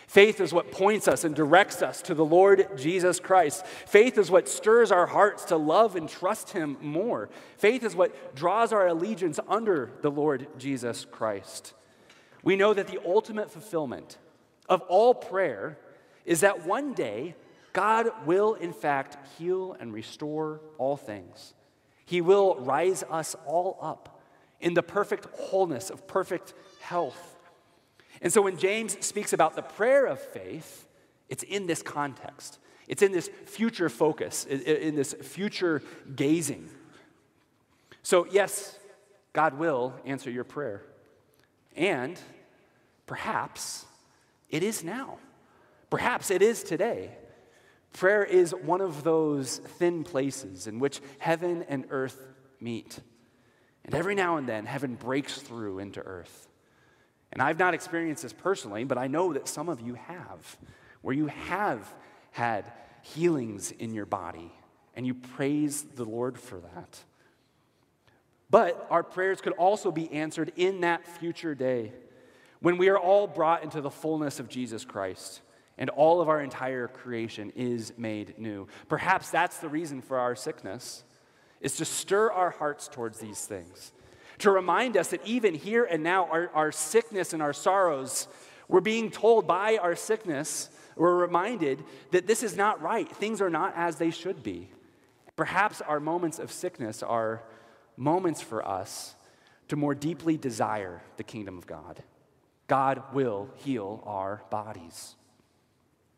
Faith 0.07 0.39
is 0.39 0.53
what 0.53 0.71
points 0.71 1.05
us 1.07 1.25
and 1.25 1.35
directs 1.35 1.81
us 1.81 2.01
to 2.01 2.13
the 2.13 2.23
Lord 2.23 2.69
Jesus 2.77 3.19
Christ. 3.19 3.65
Faith 3.65 4.17
is 4.17 4.31
what 4.31 4.47
stirs 4.47 4.89
our 4.89 5.05
hearts 5.05 5.43
to 5.45 5.57
love 5.57 5.97
and 5.97 6.07
trust 6.07 6.51
Him 6.51 6.77
more. 6.81 7.29
Faith 7.57 7.83
is 7.83 7.93
what 7.93 8.33
draws 8.33 8.71
our 8.71 8.87
allegiance 8.87 9.37
under 9.49 9.91
the 10.01 10.09
Lord 10.09 10.47
Jesus 10.57 11.05
Christ. 11.11 11.73
We 12.41 12.55
know 12.55 12.73
that 12.73 12.87
the 12.87 13.01
ultimate 13.05 13.51
fulfillment 13.51 14.17
of 14.69 14.81
all 14.83 15.13
prayer 15.13 15.77
is 16.25 16.39
that 16.39 16.65
one 16.65 16.93
day 16.93 17.35
God 17.73 18.09
will, 18.25 18.53
in 18.53 18.71
fact, 18.71 19.17
heal 19.37 19.75
and 19.77 19.93
restore 19.93 20.61
all 20.77 20.95
things. 20.95 21.53
He 22.05 22.21
will 22.21 22.55
rise 22.55 23.03
us 23.09 23.35
all 23.45 23.77
up 23.81 24.16
in 24.59 24.73
the 24.73 24.83
perfect 24.83 25.27
wholeness 25.35 25.89
of 25.89 26.07
perfect 26.07 26.53
health. 26.79 27.35
And 28.21 28.33
so 28.33 28.41
when 28.41 28.57
James 28.57 28.97
speaks 29.05 29.33
about 29.33 29.55
the 29.55 29.61
prayer 29.61 30.05
of 30.05 30.19
faith, 30.19 30.87
it's 31.29 31.43
in 31.43 31.67
this 31.67 31.81
context. 31.81 32.59
It's 32.87 33.01
in 33.01 33.11
this 33.11 33.29
future 33.45 33.89
focus, 33.89 34.45
in 34.45 34.95
this 34.95 35.13
future 35.13 35.81
gazing. 36.15 36.69
So, 38.01 38.25
yes, 38.31 38.79
God 39.33 39.59
will 39.59 39.93
answer 40.05 40.31
your 40.31 40.45
prayer. 40.45 40.83
And 41.75 42.19
perhaps 43.05 43.85
it 44.49 44.63
is 44.63 44.83
now. 44.83 45.17
Perhaps 45.89 46.31
it 46.31 46.41
is 46.41 46.63
today. 46.63 47.11
Prayer 47.93 48.23
is 48.23 48.51
one 48.51 48.81
of 48.81 49.03
those 49.03 49.57
thin 49.57 50.03
places 50.03 50.67
in 50.67 50.79
which 50.79 51.01
heaven 51.19 51.65
and 51.67 51.85
earth 51.89 52.25
meet. 52.59 52.99
And 53.87 53.95
every 53.95 54.13
now 54.13 54.37
and 54.37 54.47
then, 54.47 54.65
heaven 54.65 54.95
breaks 54.95 55.39
through 55.39 55.79
into 55.79 56.01
earth. 56.01 56.47
And 57.31 57.41
I've 57.41 57.57
not 57.57 57.73
experienced 57.73 58.23
this 58.23 58.33
personally, 58.33 58.83
but 58.83 58.97
I 58.97 59.07
know 59.07 59.33
that 59.33 59.47
some 59.47 59.69
of 59.69 59.81
you 59.81 59.95
have, 59.95 60.57
where 61.01 61.15
you 61.15 61.27
have 61.27 61.91
had 62.31 62.71
healings 63.01 63.71
in 63.71 63.93
your 63.93 64.05
body, 64.05 64.51
and 64.95 65.07
you 65.07 65.13
praise 65.13 65.83
the 65.95 66.05
Lord 66.05 66.37
for 66.37 66.59
that. 66.59 66.99
But 68.49 68.87
our 68.89 69.03
prayers 69.03 69.41
could 69.41 69.53
also 69.53 69.91
be 69.91 70.11
answered 70.11 70.53
in 70.55 70.81
that 70.81 71.07
future 71.07 71.55
day 71.55 71.91
when 72.59 72.77
we 72.77 72.89
are 72.89 72.97
all 72.97 73.27
brought 73.27 73.63
into 73.63 73.81
the 73.81 73.89
fullness 73.89 74.39
of 74.39 74.49
Jesus 74.49 74.85
Christ 74.85 75.41
and 75.77 75.89
all 75.91 76.21
of 76.21 76.29
our 76.29 76.41
entire 76.41 76.87
creation 76.87 77.51
is 77.55 77.93
made 77.97 78.37
new. 78.37 78.67
Perhaps 78.89 79.29
that's 79.29 79.57
the 79.59 79.69
reason 79.69 80.01
for 80.01 80.17
our 80.17 80.35
sickness, 80.35 81.03
is 81.61 81.77
to 81.77 81.85
stir 81.85 82.31
our 82.31 82.51
hearts 82.51 82.87
towards 82.87 83.19
these 83.19 83.45
things 83.45 83.91
to 84.39 84.51
remind 84.51 84.97
us 84.97 85.09
that 85.09 85.25
even 85.25 85.55
here 85.55 85.83
and 85.83 86.03
now, 86.03 86.25
our, 86.25 86.49
our 86.53 86.71
sickness 86.71 87.33
and 87.33 87.41
our 87.41 87.53
sorrows, 87.53 88.27
we're 88.67 88.81
being 88.81 89.09
told 89.09 89.47
by 89.47 89.77
our 89.77 89.95
sickness, 89.95 90.69
we're 90.95 91.15
reminded 91.15 91.83
that 92.11 92.27
this 92.27 92.43
is 92.43 92.55
not 92.55 92.81
right. 92.81 93.09
Things 93.09 93.41
are 93.41 93.49
not 93.49 93.73
as 93.75 93.97
they 93.97 94.11
should 94.11 94.43
be. 94.43 94.69
Perhaps 95.35 95.81
our 95.81 95.99
moments 95.99 96.39
of 96.39 96.51
sickness 96.51 97.01
are 97.01 97.43
moments 97.95 98.41
for 98.41 98.67
us 98.67 99.15
to 99.69 99.75
more 99.75 99.95
deeply 99.95 100.37
desire 100.37 101.01
the 101.17 101.23
kingdom 101.23 101.57
of 101.57 101.67
God. 101.67 102.03
God 102.67 103.01
will 103.13 103.49
heal 103.55 104.03
our 104.05 104.43
bodies. 104.49 105.15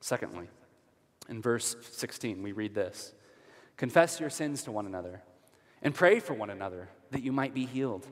Secondly, 0.02 0.48
in 1.30 1.42
verse 1.42 1.76
16, 1.92 2.42
we 2.42 2.52
read 2.52 2.74
this 2.74 3.14
Confess 3.78 4.20
your 4.20 4.30
sins 4.30 4.64
to 4.64 4.72
one 4.72 4.86
another 4.86 5.22
and 5.82 5.94
pray 5.94 6.20
for 6.20 6.34
one 6.34 6.50
another 6.50 6.90
that 7.12 7.24
you 7.24 7.32
might 7.32 7.54
be 7.54 7.66
healed. 7.66 8.08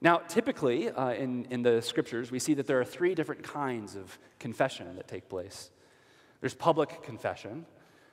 Now, 0.00 0.18
typically 0.18 0.90
uh, 0.90 1.12
in, 1.12 1.46
in 1.50 1.62
the 1.62 1.82
scriptures, 1.82 2.30
we 2.30 2.38
see 2.38 2.54
that 2.54 2.66
there 2.66 2.80
are 2.80 2.84
three 2.84 3.14
different 3.14 3.42
kinds 3.42 3.96
of 3.96 4.18
confession 4.38 4.94
that 4.96 5.08
take 5.08 5.28
place. 5.28 5.70
There's 6.40 6.54
public 6.54 7.02
confession. 7.02 7.66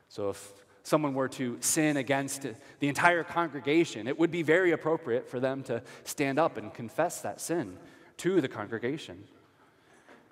So, 0.10 0.30
if 0.30 0.54
someone 0.82 1.14
were 1.14 1.28
to 1.28 1.58
sin 1.62 1.98
against 1.98 2.48
the 2.80 2.88
entire 2.88 3.24
congregation, 3.24 4.08
it 4.08 4.18
would 4.18 4.32
be 4.32 4.44
very 4.44 4.72
appropriate 4.72 5.28
for 5.28 5.40
them 5.40 5.64
to 5.64 5.82
stand 6.04 6.40
up 6.40 6.58
and 6.58 6.74
confess 6.74 7.22
that 7.22 7.42
sin 7.42 7.78
to 8.18 8.40
the 8.40 8.48
congregation. 8.48 9.24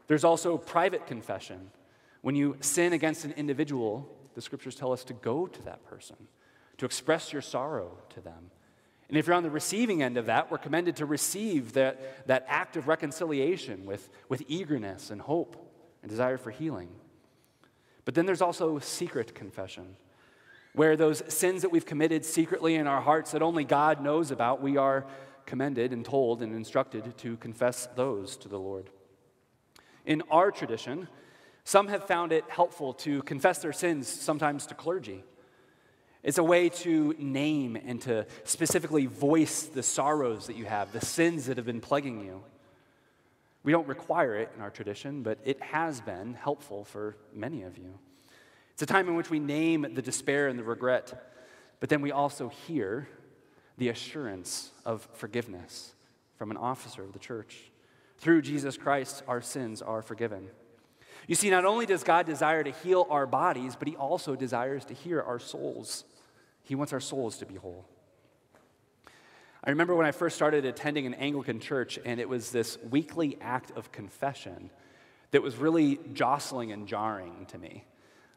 There's 0.08 0.24
also 0.24 0.58
private 0.58 1.08
confession. 1.08 1.72
When 2.22 2.36
you 2.36 2.58
sin 2.62 2.93
against 2.93 3.25
an 3.25 3.34
individual, 3.34 4.08
the 4.36 4.41
scriptures 4.41 4.75
tell 4.75 4.91
us 4.91 5.03
to 5.05 5.13
go 5.13 5.48
to 5.48 5.62
that 5.63 5.84
person, 5.86 6.15
to 6.77 6.86
express 6.86 7.32
your 7.32 7.42
sorrow 7.42 7.98
to 8.10 8.22
them. 8.22 8.51
And 9.10 9.18
if 9.18 9.27
you're 9.27 9.36
on 9.36 9.44
the 9.44 9.50
receiving 9.50 10.01
end 10.01 10.18
of 10.18 10.25
that, 10.25 10.50
we're 10.50 10.58
commended 10.58 10.96
to 10.96 11.06
receive 11.06 11.74
that, 11.74 12.27
that 12.27 12.46
act 12.48 12.77
of 12.77 12.88
reconciliation 12.88 13.86
with, 13.86 14.10
with 14.27 14.44
eagerness 14.48 15.12
and 15.12 15.22
hope 15.22 15.56
and 16.01 16.10
desire 16.10 16.38
for 16.38 16.51
healing. 16.51 16.89
But 18.06 18.15
then 18.15 18.25
there's 18.25 18.42
also 18.42 18.80
secret 18.80 19.36
confession, 19.36 19.96
where 20.74 20.98
those 20.98 21.22
sins 21.32 21.62
that 21.62 21.72
we've 21.72 21.86
committed 21.86 22.25
secretly 22.25 22.75
in 22.75 22.88
our 22.88 23.01
hearts 23.01 23.32
that 23.32 23.42
only 23.42 23.63
God 23.63 24.01
knows 24.01 24.32
about, 24.32 24.62
we 24.62 24.77
are 24.77 25.06
commended 25.46 25.94
and 25.94 26.03
told 26.03 26.42
and 26.42 26.56
instructed 26.56 27.15
to 27.20 27.38
confess 27.38 27.88
those 27.96 28.36
to 28.38 28.50
the 28.50 28.60
Lord. 28.60 28.89
In 30.06 30.24
our 30.32 30.51
tradition, 30.51 31.08
some 31.63 31.88
have 31.88 32.08
found 32.08 32.32
it 32.32 32.46
helpful 32.50 32.94
to 32.94 33.22
confess 33.24 33.60
their 33.60 33.74
sins 33.74 34.08
sometimes 34.08 34.65
to 34.68 34.74
clergy. 34.75 35.24
It's 36.24 36.38
a 36.38 36.44
way 36.44 36.70
to 36.70 37.13
name 37.20 37.75
and 37.75 38.01
to 38.03 38.25
specifically 38.46 39.08
voice 39.08 39.63
the 39.63 39.84
sorrows 39.84 40.48
that 40.48 40.56
you 40.56 40.65
have, 40.65 40.94
the 40.94 41.06
sins 41.06 41.48
that 41.48 41.58
have 41.58 41.65
been 41.65 41.82
plaguing 41.82 42.24
you. 42.24 42.44
We 43.63 43.74
don't 43.74 43.88
require 43.88 44.36
it 44.36 44.50
in 44.56 44.62
our 44.62 44.70
tradition, 44.70 45.22
but 45.22 45.39
it 45.44 45.62
has 45.62 46.00
been 46.00 46.34
helpful 46.34 46.86
for 46.86 47.18
many 47.34 47.63
of 47.63 47.77
you. 47.77 48.00
It's 48.72 48.82
a 48.82 48.86
time 48.86 49.08
in 49.08 49.15
which 49.15 49.30
we 49.30 49.39
name 49.39 49.86
the 49.94 50.01
despair 50.01 50.48
and 50.48 50.58
the 50.58 50.63
regret, 50.63 51.32
but 51.80 51.89
then 51.89 52.01
we 52.01 52.12
also 52.12 52.50
hear 52.50 53.08
the 53.77 53.89
assurance 53.89 54.72
of 54.86 55.08
forgiveness 55.13 55.94
from 56.38 56.51
an 56.51 56.58
officer 56.58 57.03
of 57.03 57.13
the 57.13 57.20
church. 57.20 57.72
Through 58.18 58.44
Jesus 58.44 58.77
Christ, 58.77 59.24
our 59.27 59.42
sins 59.42 59.82
are 59.82 60.01
forgiven. 60.01 60.48
You 61.27 61.36
see, 61.36 61.50
not 61.50 61.65
only 61.65 61.86
does 61.86 62.03
God 62.03 62.25
desire 62.25 62.63
to 62.63 62.72
heal 62.72 63.08
our 63.10 63.25
bodies, 63.25 63.75
but 63.75 63.88
He 63.88 63.96
also 63.96 64.36
desires 64.36 64.86
to 64.86 64.94
hear 64.94 65.22
our 65.22 65.39
souls. 65.39 66.06
He 66.63 66.75
wants 66.75 66.93
our 66.93 67.00
souls 67.00 67.38
to 67.38 67.46
be 67.46 67.55
whole. 67.55 67.86
I 69.63 69.70
remember 69.70 69.96
when 69.96 70.05
I 70.05 70.12
first 70.12 70.36
started 70.36 70.65
attending 70.65 71.05
an 71.05 71.13
Anglican 71.13 71.60
church, 71.60 71.98
and 72.03 72.20
it 72.20 72.27
was 72.27 72.51
this 72.51 72.77
weekly 72.89 73.38
act 73.39 73.72
of 73.77 73.91
confession 73.91 74.70
that 75.32 75.41
was 75.41 75.55
really 75.55 76.00
jostling 76.13 76.72
and 76.72 76.88
jarring 76.88 77.46
to 77.48 77.58
me. 77.58 77.86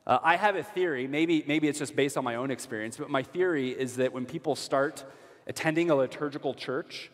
Uh, 0.06 0.18
I 0.22 0.36
have 0.36 0.54
a 0.54 0.62
theory, 0.62 1.08
maybe, 1.08 1.44
maybe 1.46 1.66
it's 1.66 1.80
just 1.80 1.96
based 1.96 2.16
on 2.16 2.22
my 2.22 2.36
own 2.36 2.52
experience, 2.52 2.96
but 2.96 3.10
my 3.10 3.24
theory 3.24 3.70
is 3.70 3.96
that 3.96 4.12
when 4.12 4.24
people 4.24 4.54
start 4.54 5.04
attending 5.48 5.90
a 5.90 5.96
liturgical 5.96 6.54
church 6.54 7.10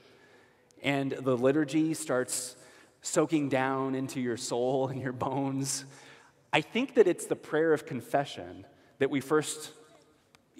and 0.82 1.12
the 1.12 1.36
liturgy 1.36 1.94
starts 1.94 2.56
soaking 3.00 3.48
down 3.48 3.94
into 3.94 4.20
your 4.20 4.36
soul 4.36 4.88
and 4.88 5.00
your 5.00 5.12
bones, 5.12 5.86
I 6.52 6.60
think 6.60 6.94
that 6.96 7.06
it's 7.06 7.26
the 7.26 7.36
prayer 7.36 7.72
of 7.72 7.86
confession 7.86 8.66
that 8.98 9.10
we 9.10 9.20
first, 9.20 9.72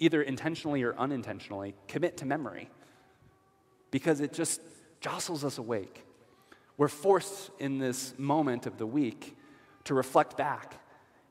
either 0.03 0.21
intentionally 0.21 0.83
or 0.83 0.93
unintentionally, 0.97 1.75
commit 1.87 2.17
to 2.17 2.25
memory 2.25 2.69
because 3.89 4.19
it 4.19 4.33
just 4.33 4.59
jostles 4.99 5.45
us 5.45 5.57
awake. 5.57 6.03
We're 6.77 6.89
forced 6.89 7.51
in 7.57 7.79
this 7.79 8.13
moment 8.17 8.65
of 8.65 8.77
the 8.77 8.85
week 8.85 9.37
to 9.85 9.93
reflect 9.93 10.35
back 10.35 10.75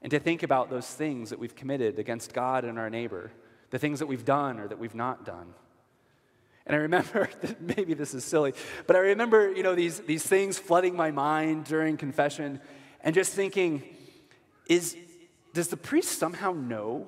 and 0.01 0.11
to 0.11 0.19
think 0.19 0.43
about 0.43 0.71
those 0.71 0.87
things 0.87 1.31
that 1.31 1.39
we've 1.39 1.55
committed 1.55 1.99
against 1.99 2.33
God 2.33 2.65
and 2.65 2.79
our 2.79 2.89
neighbor, 2.89 3.31
the 3.71 3.79
things 3.79 3.99
that 3.99 4.07
we've 4.07 4.25
done 4.25 4.59
or 4.59 4.69
that 4.69 4.79
we've 4.79 4.95
not 4.95 5.27
done. 5.27 5.53
And 6.65 6.75
I 6.75 6.79
remember, 6.79 7.29
that 7.43 7.61
maybe 7.77 7.93
this 7.93 8.15
is 8.15 8.25
silly, 8.25 8.55
but 8.87 8.97
I 8.97 9.01
remember, 9.01 9.53
you 9.53 9.63
know, 9.63 9.75
these, 9.75 10.01
these 10.01 10.25
things 10.25 10.59
flooding 10.59 10.97
my 10.97 11.11
mind 11.11 11.67
during 11.67 11.99
confession 11.99 12.59
and 13.03 13.15
just 13.15 13.35
thinking, 13.35 13.83
is, 14.67 14.97
does 15.53 15.69
the 15.69 15.77
priest 15.77 16.19
somehow 16.19 16.53
know 16.53 17.07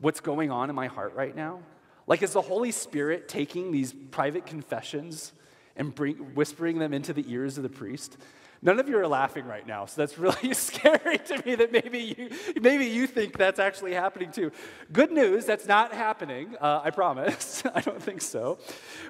what's 0.00 0.20
going 0.20 0.50
on 0.50 0.70
in 0.70 0.76
my 0.76 0.86
heart 0.86 1.14
right 1.14 1.34
now? 1.34 1.60
Like, 2.06 2.22
is 2.22 2.32
the 2.32 2.42
Holy 2.42 2.72
Spirit 2.72 3.28
taking 3.28 3.70
these 3.70 3.92
private 3.92 4.46
confessions 4.46 5.32
and 5.76 5.94
bring, 5.94 6.16
whispering 6.34 6.78
them 6.78 6.94
into 6.94 7.12
the 7.12 7.24
ears 7.30 7.58
of 7.58 7.62
the 7.62 7.68
priest? 7.68 8.16
None 8.60 8.80
of 8.80 8.88
you 8.88 8.98
are 8.98 9.06
laughing 9.06 9.46
right 9.46 9.66
now, 9.66 9.86
so 9.86 10.00
that's 10.00 10.18
really 10.18 10.52
scary 10.54 11.18
to 11.18 11.42
me 11.46 11.54
that 11.54 11.70
maybe 11.70 11.98
you, 11.98 12.30
maybe 12.60 12.86
you 12.86 13.06
think 13.06 13.36
that's 13.36 13.60
actually 13.60 13.94
happening 13.94 14.32
too. 14.32 14.50
Good 14.92 15.12
news, 15.12 15.44
that's 15.44 15.66
not 15.66 15.92
happening, 15.92 16.56
uh, 16.60 16.80
I 16.82 16.90
promise. 16.90 17.62
I 17.74 17.80
don't 17.80 18.02
think 18.02 18.20
so. 18.20 18.58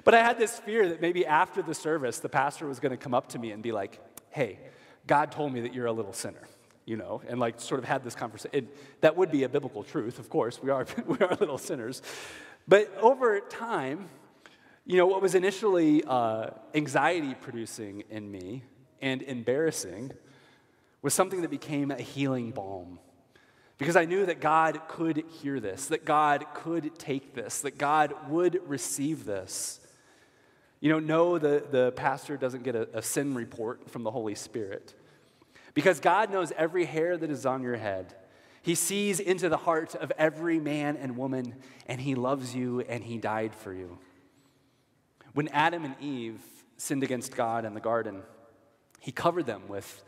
But 0.03 0.13
I 0.13 0.21
had 0.23 0.37
this 0.37 0.59
fear 0.59 0.87
that 0.89 1.01
maybe 1.01 1.25
after 1.25 1.61
the 1.61 1.73
service, 1.73 2.19
the 2.19 2.29
pastor 2.29 2.67
was 2.67 2.79
going 2.79 2.91
to 2.91 2.97
come 2.97 3.13
up 3.13 3.29
to 3.29 3.39
me 3.39 3.51
and 3.51 3.63
be 3.63 3.71
like, 3.71 3.99
hey, 4.29 4.59
God 5.07 5.31
told 5.31 5.51
me 5.51 5.61
that 5.61 5.73
you're 5.73 5.87
a 5.87 5.93
little 5.93 6.13
sinner, 6.13 6.47
you 6.89 6.97
know, 6.97 7.21
and 7.27 7.39
like 7.39 7.61
sort 7.61 7.77
of 7.77 7.85
had 7.85 8.03
this 8.03 8.15
conversation. 8.15 8.67
That 9.01 9.15
would 9.15 9.29
be 9.29 9.43
a 9.43 9.49
biblical 9.49 9.83
truth, 9.83 10.17
of 10.17 10.27
course. 10.27 10.61
We 10.61 10.71
are, 10.71 10.87
we 11.05 11.19
are 11.19 11.35
little 11.35 11.59
sinners. 11.59 12.01
But 12.67 12.91
over 12.99 13.39
time, 13.41 14.09
you 14.87 14.97
know, 14.97 15.05
what 15.05 15.21
was 15.21 15.35
initially 15.35 16.03
uh, 16.03 16.49
anxiety 16.73 17.35
producing 17.35 18.03
in 18.09 18.31
me 18.31 18.63
and 19.01 19.21
embarrassing 19.21 20.11
was 21.03 21.13
something 21.13 21.43
that 21.43 21.51
became 21.51 21.91
a 21.91 22.01
healing 22.01 22.49
balm. 22.51 22.97
Because 23.77 23.95
I 23.95 24.05
knew 24.05 24.25
that 24.25 24.41
God 24.41 24.81
could 24.89 25.23
hear 25.41 25.59
this, 25.59 25.85
that 25.85 26.05
God 26.05 26.45
could 26.55 26.97
take 26.97 27.35
this, 27.35 27.61
that 27.61 27.77
God 27.77 28.13
would 28.27 28.59
receive 28.67 29.25
this. 29.25 29.79
You 30.81 30.89
know, 30.89 30.99
no, 30.99 31.37
the, 31.37 31.63
the 31.69 31.91
pastor 31.91 32.35
doesn't 32.35 32.63
get 32.63 32.75
a, 32.75 32.89
a 32.97 33.01
sin 33.03 33.35
report 33.35 33.89
from 33.91 34.03
the 34.03 34.11
Holy 34.11 34.35
Spirit. 34.35 34.95
Because 35.79 36.01
God 36.01 36.29
knows 36.29 36.51
every 36.57 36.83
hair 36.83 37.15
that 37.15 37.31
is 37.31 37.45
on 37.45 37.63
your 37.63 37.77
head. 37.77 38.13
He 38.61 38.75
sees 38.75 39.21
into 39.21 39.47
the 39.47 39.55
heart 39.55 39.95
of 39.95 40.11
every 40.17 40.59
man 40.59 40.97
and 40.97 41.15
woman, 41.15 41.55
and 41.87 42.01
He 42.01 42.15
loves 42.15 42.53
you 42.53 42.81
and 42.81 43.01
He 43.01 43.17
died 43.17 43.55
for 43.55 43.73
you. 43.73 43.97
When 45.33 45.47
Adam 45.47 45.85
and 45.85 45.95
Eve 46.01 46.41
sinned 46.75 47.01
against 47.01 47.33
God 47.33 47.63
in 47.63 47.75
the 47.75 47.79
garden, 47.79 48.23
he 48.99 49.13
covered 49.13 49.45
them 49.45 49.69
with 49.69 50.03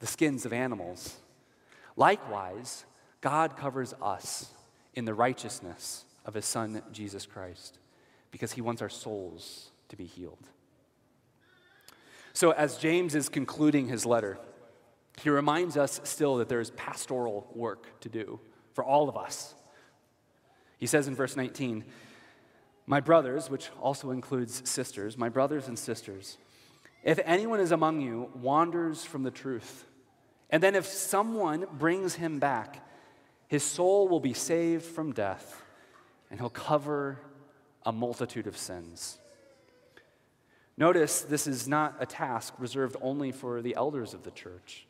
the 0.00 0.08
skins 0.08 0.44
of 0.44 0.52
animals. 0.52 1.18
Likewise, 1.94 2.84
God 3.20 3.56
covers 3.56 3.94
us 4.02 4.50
in 4.92 5.04
the 5.04 5.14
righteousness 5.14 6.04
of 6.26 6.34
his 6.34 6.46
Son, 6.46 6.82
Jesus 6.90 7.26
Christ, 7.26 7.78
because 8.32 8.50
he 8.50 8.60
wants 8.60 8.82
our 8.82 8.88
souls 8.88 9.70
to 9.88 9.94
be 9.94 10.04
healed. 10.04 10.48
So, 12.32 12.50
as 12.50 12.76
James 12.76 13.14
is 13.14 13.28
concluding 13.28 13.86
his 13.86 14.04
letter, 14.04 14.40
he 15.20 15.30
reminds 15.30 15.76
us 15.76 16.00
still 16.04 16.36
that 16.36 16.48
there 16.48 16.60
is 16.60 16.70
pastoral 16.70 17.50
work 17.54 18.00
to 18.00 18.08
do 18.08 18.40
for 18.72 18.84
all 18.84 19.08
of 19.08 19.16
us. 19.16 19.54
He 20.78 20.86
says 20.86 21.06
in 21.06 21.14
verse 21.14 21.36
19, 21.36 21.84
My 22.86 23.00
brothers, 23.00 23.50
which 23.50 23.70
also 23.80 24.10
includes 24.10 24.68
sisters, 24.68 25.16
my 25.18 25.28
brothers 25.28 25.68
and 25.68 25.78
sisters, 25.78 26.38
if 27.02 27.18
anyone 27.24 27.60
is 27.60 27.72
among 27.72 28.00
you 28.00 28.30
wanders 28.34 29.04
from 29.04 29.22
the 29.22 29.30
truth, 29.30 29.86
and 30.50 30.62
then 30.62 30.74
if 30.74 30.86
someone 30.86 31.66
brings 31.72 32.14
him 32.14 32.38
back, 32.38 32.86
his 33.48 33.62
soul 33.62 34.08
will 34.08 34.20
be 34.20 34.34
saved 34.34 34.84
from 34.84 35.12
death, 35.12 35.62
and 36.30 36.40
he'll 36.40 36.50
cover 36.50 37.18
a 37.84 37.92
multitude 37.92 38.46
of 38.46 38.56
sins. 38.56 39.18
Notice 40.76 41.22
this 41.22 41.46
is 41.46 41.68
not 41.68 41.96
a 42.00 42.06
task 42.06 42.54
reserved 42.58 42.96
only 43.00 43.32
for 43.32 43.60
the 43.60 43.74
elders 43.76 44.14
of 44.14 44.22
the 44.22 44.30
church, 44.30 44.86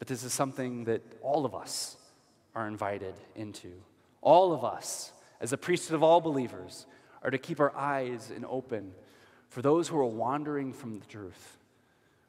but 0.00 0.08
this 0.08 0.24
is 0.24 0.32
something 0.32 0.84
that 0.84 1.02
all 1.22 1.44
of 1.44 1.54
us 1.54 1.96
are 2.56 2.66
invited 2.66 3.14
into. 3.36 3.70
All 4.22 4.52
of 4.52 4.64
us, 4.64 5.12
as 5.40 5.52
a 5.52 5.58
priesthood 5.58 5.94
of 5.94 6.02
all 6.02 6.20
believers, 6.20 6.86
are 7.22 7.30
to 7.30 7.38
keep 7.38 7.60
our 7.60 7.76
eyes 7.76 8.32
and 8.34 8.44
open 8.46 8.92
for 9.50 9.60
those 9.60 9.88
who 9.88 9.98
are 9.98 10.06
wandering 10.06 10.72
from 10.72 10.98
the 10.98 11.06
truth, 11.06 11.58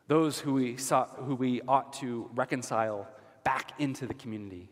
those 0.07 0.39
who 0.39 0.53
we, 0.53 0.75
sought, 0.75 1.15
who 1.25 1.34
we 1.34 1.62
ought 1.62 1.93
to 1.93 2.29
reconcile 2.36 3.07
back 3.45 3.71
into 3.79 4.05
the 4.05 4.13
community. 4.13 4.69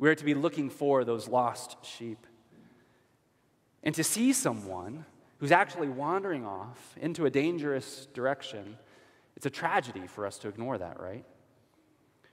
We 0.00 0.08
are 0.08 0.14
to 0.16 0.24
be 0.24 0.34
looking 0.34 0.68
for 0.68 1.04
those 1.04 1.28
lost 1.28 1.76
sheep. 1.84 2.26
And 3.84 3.94
to 3.94 4.02
see 4.02 4.32
someone 4.32 5.04
who's 5.38 5.52
actually 5.52 5.88
wandering 5.88 6.44
off 6.44 6.96
into 7.00 7.24
a 7.24 7.30
dangerous 7.30 8.08
direction, 8.14 8.78
it's 9.36 9.46
a 9.46 9.50
tragedy 9.50 10.08
for 10.08 10.26
us 10.26 10.38
to 10.38 10.48
ignore 10.48 10.78
that, 10.78 10.98
right? 11.00 11.24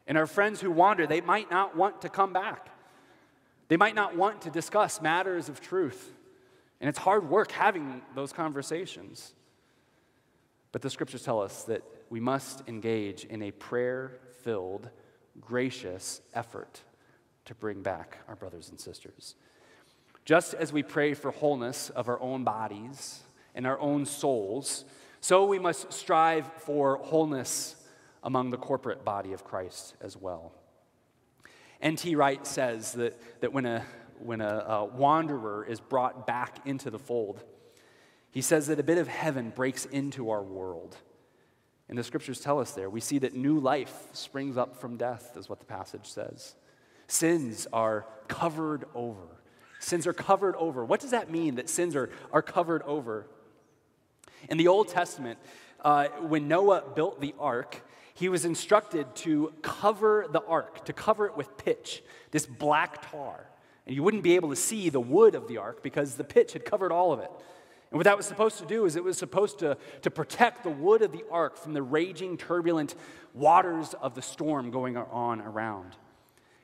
And 0.10 0.18
our 0.18 0.26
friends 0.26 0.60
who 0.60 0.72
wander, 0.72 1.06
they 1.06 1.22
might 1.22 1.52
not 1.52 1.78
want 1.78 2.02
to 2.02 2.10
come 2.10 2.34
back. 2.34 2.68
They 3.68 3.78
might 3.78 3.94
not 3.94 4.18
want 4.18 4.42
to 4.42 4.50
discuss 4.50 5.02
matters 5.04 5.50
of 5.50 5.62
truth. 5.62 6.14
And 6.82 6.90
it's 6.90 6.98
hard 6.98 7.30
work 7.30 7.52
having 7.52 8.02
those 8.16 8.34
conversations. 8.34 9.36
But 10.72 10.82
the 10.82 10.90
scriptures 10.90 11.22
tell 11.22 11.40
us 11.40 11.64
that 11.66 11.84
we 12.10 12.20
must 12.20 12.64
engage 12.68 13.24
in 13.26 13.44
a 13.44 13.52
prayer 13.52 14.14
filled, 14.44 14.90
gracious 15.40 16.22
effort 16.34 16.82
to 17.46 17.54
bring 17.54 17.84
back 17.84 18.18
our 18.28 18.36
brothers 18.36 18.70
and 18.70 18.80
sisters. 18.80 19.36
Just 20.26 20.56
as 20.56 20.74
we 20.74 20.82
pray 20.82 21.14
for 21.14 21.30
wholeness 21.30 21.92
of 21.92 22.10
our 22.10 22.20
own 22.20 22.44
bodies 22.44 23.20
and 23.54 23.68
our 23.68 23.80
own 23.80 24.08
souls, 24.08 24.86
so 25.22 25.46
we 25.46 25.60
must 25.60 25.94
strive 25.94 26.52
for 26.54 26.98
wholeness 26.98 27.76
among 28.24 28.50
the 28.50 28.58
corporate 28.58 29.04
body 29.04 29.34
of 29.34 29.44
Christ 29.44 29.96
as 30.02 30.18
well. 30.18 30.54
N.T. 31.82 32.16
Wright 32.16 32.46
says 32.46 32.94
that, 32.94 33.42
that 33.42 33.54
when, 33.54 33.66
a, 33.66 33.86
when 34.20 34.42
a, 34.42 34.66
a 34.68 34.86
wanderer 34.86 35.66
is 35.66 35.80
brought 35.80 36.28
back 36.28 36.60
into 36.66 36.90
the 36.90 37.00
fold, 37.00 37.44
he 38.32 38.42
says 38.42 38.68
that 38.68 38.80
a 38.80 38.84
bit 38.84 38.98
of 38.98 39.08
heaven 39.08 39.52
breaks 39.56 39.86
into 39.86 40.30
our 40.30 40.44
world. 40.44 40.98
And 41.88 41.98
the 41.98 42.04
scriptures 42.04 42.40
tell 42.40 42.60
us 42.60 42.72
there. 42.72 42.90
We 42.90 43.02
see 43.02 43.18
that 43.20 43.34
new 43.34 43.60
life 43.60 44.10
springs 44.14 44.58
up 44.58 44.76
from 44.76 44.98
death, 44.98 45.36
is 45.36 45.50
what 45.50 45.60
the 45.60 45.66
passage 45.66 46.06
says. 46.06 46.56
Sins 47.08 47.66
are 47.74 48.06
covered 48.28 48.86
over. 48.94 49.40
Sins 49.80 50.06
are 50.06 50.14
covered 50.14 50.56
over. 50.58 50.86
What 50.86 51.00
does 51.00 51.12
that 51.12 51.32
mean 51.32 51.56
that 51.56 51.70
sins 51.70 51.96
are, 51.96 52.12
are 52.32 52.44
covered 52.44 52.84
over? 52.84 53.26
In 54.50 54.58
the 54.58 54.68
Old 54.68 54.90
Testament, 54.90 55.40
uh, 55.84 56.10
when 56.20 56.48
Noah 56.48 56.84
built 56.94 57.20
the 57.20 57.34
ark, 57.40 57.82
he 58.20 58.28
was 58.28 58.44
instructed 58.44 59.16
to 59.16 59.54
cover 59.62 60.28
the 60.30 60.44
ark, 60.44 60.84
to 60.84 60.92
cover 60.92 61.26
it 61.26 61.38
with 61.38 61.56
pitch, 61.58 62.04
this 62.32 62.46
black 62.46 63.10
tar. 63.10 63.50
And 63.88 63.96
you 63.96 64.04
wouldn't 64.04 64.24
be 64.24 64.36
able 64.36 64.50
to 64.50 64.58
see 64.58 64.90
the 64.90 65.00
wood 65.00 65.36
of 65.36 65.48
the 65.48 65.58
ark 65.58 65.82
because 65.82 66.16
the 66.16 66.26
pitch 66.26 66.52
had 66.52 66.66
covered 66.66 66.92
all 66.92 67.14
of 67.14 67.22
it. 67.22 67.32
And 67.92 67.98
what 67.98 68.04
that 68.04 68.18
was 68.18 68.26
supposed 68.26 68.58
to 68.60 68.66
do 68.66 68.84
is 68.84 68.98
it 68.98 69.06
was 69.06 69.18
supposed 69.18 69.60
to, 69.60 69.78
to 70.02 70.12
protect 70.12 70.64
the 70.64 70.70
wood 70.70 71.02
of 71.02 71.14
the 71.14 71.24
ark 71.32 71.56
from 71.56 71.72
the 71.72 71.82
raging, 71.82 72.36
turbulent 72.36 72.94
waters 73.34 73.94
of 74.02 74.16
the 74.16 74.22
storm 74.22 74.70
going 74.70 74.98
on 74.98 75.40
around. 75.40 75.96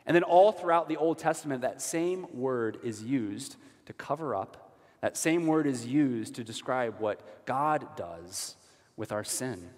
And 0.05 0.13
then 0.13 0.23
all 0.23 0.51
throughout 0.51 0.89
the 0.89 0.97
Old 0.97 1.19
Testament, 1.19 1.61
that 1.61 1.81
same 1.81 2.27
word 2.33 2.79
is 2.83 3.01
used 3.01 3.55
to 3.85 3.93
cover 3.93 4.35
up. 4.35 4.77
That 4.99 5.15
same 5.15 5.47
word 5.47 5.67
is 5.67 5.85
used 5.87 6.35
to 6.35 6.43
describe 6.43 6.99
what 6.99 7.45
God 7.45 7.95
does 7.95 8.57
with 8.97 9.13
our 9.13 9.23
sin. 9.23 9.69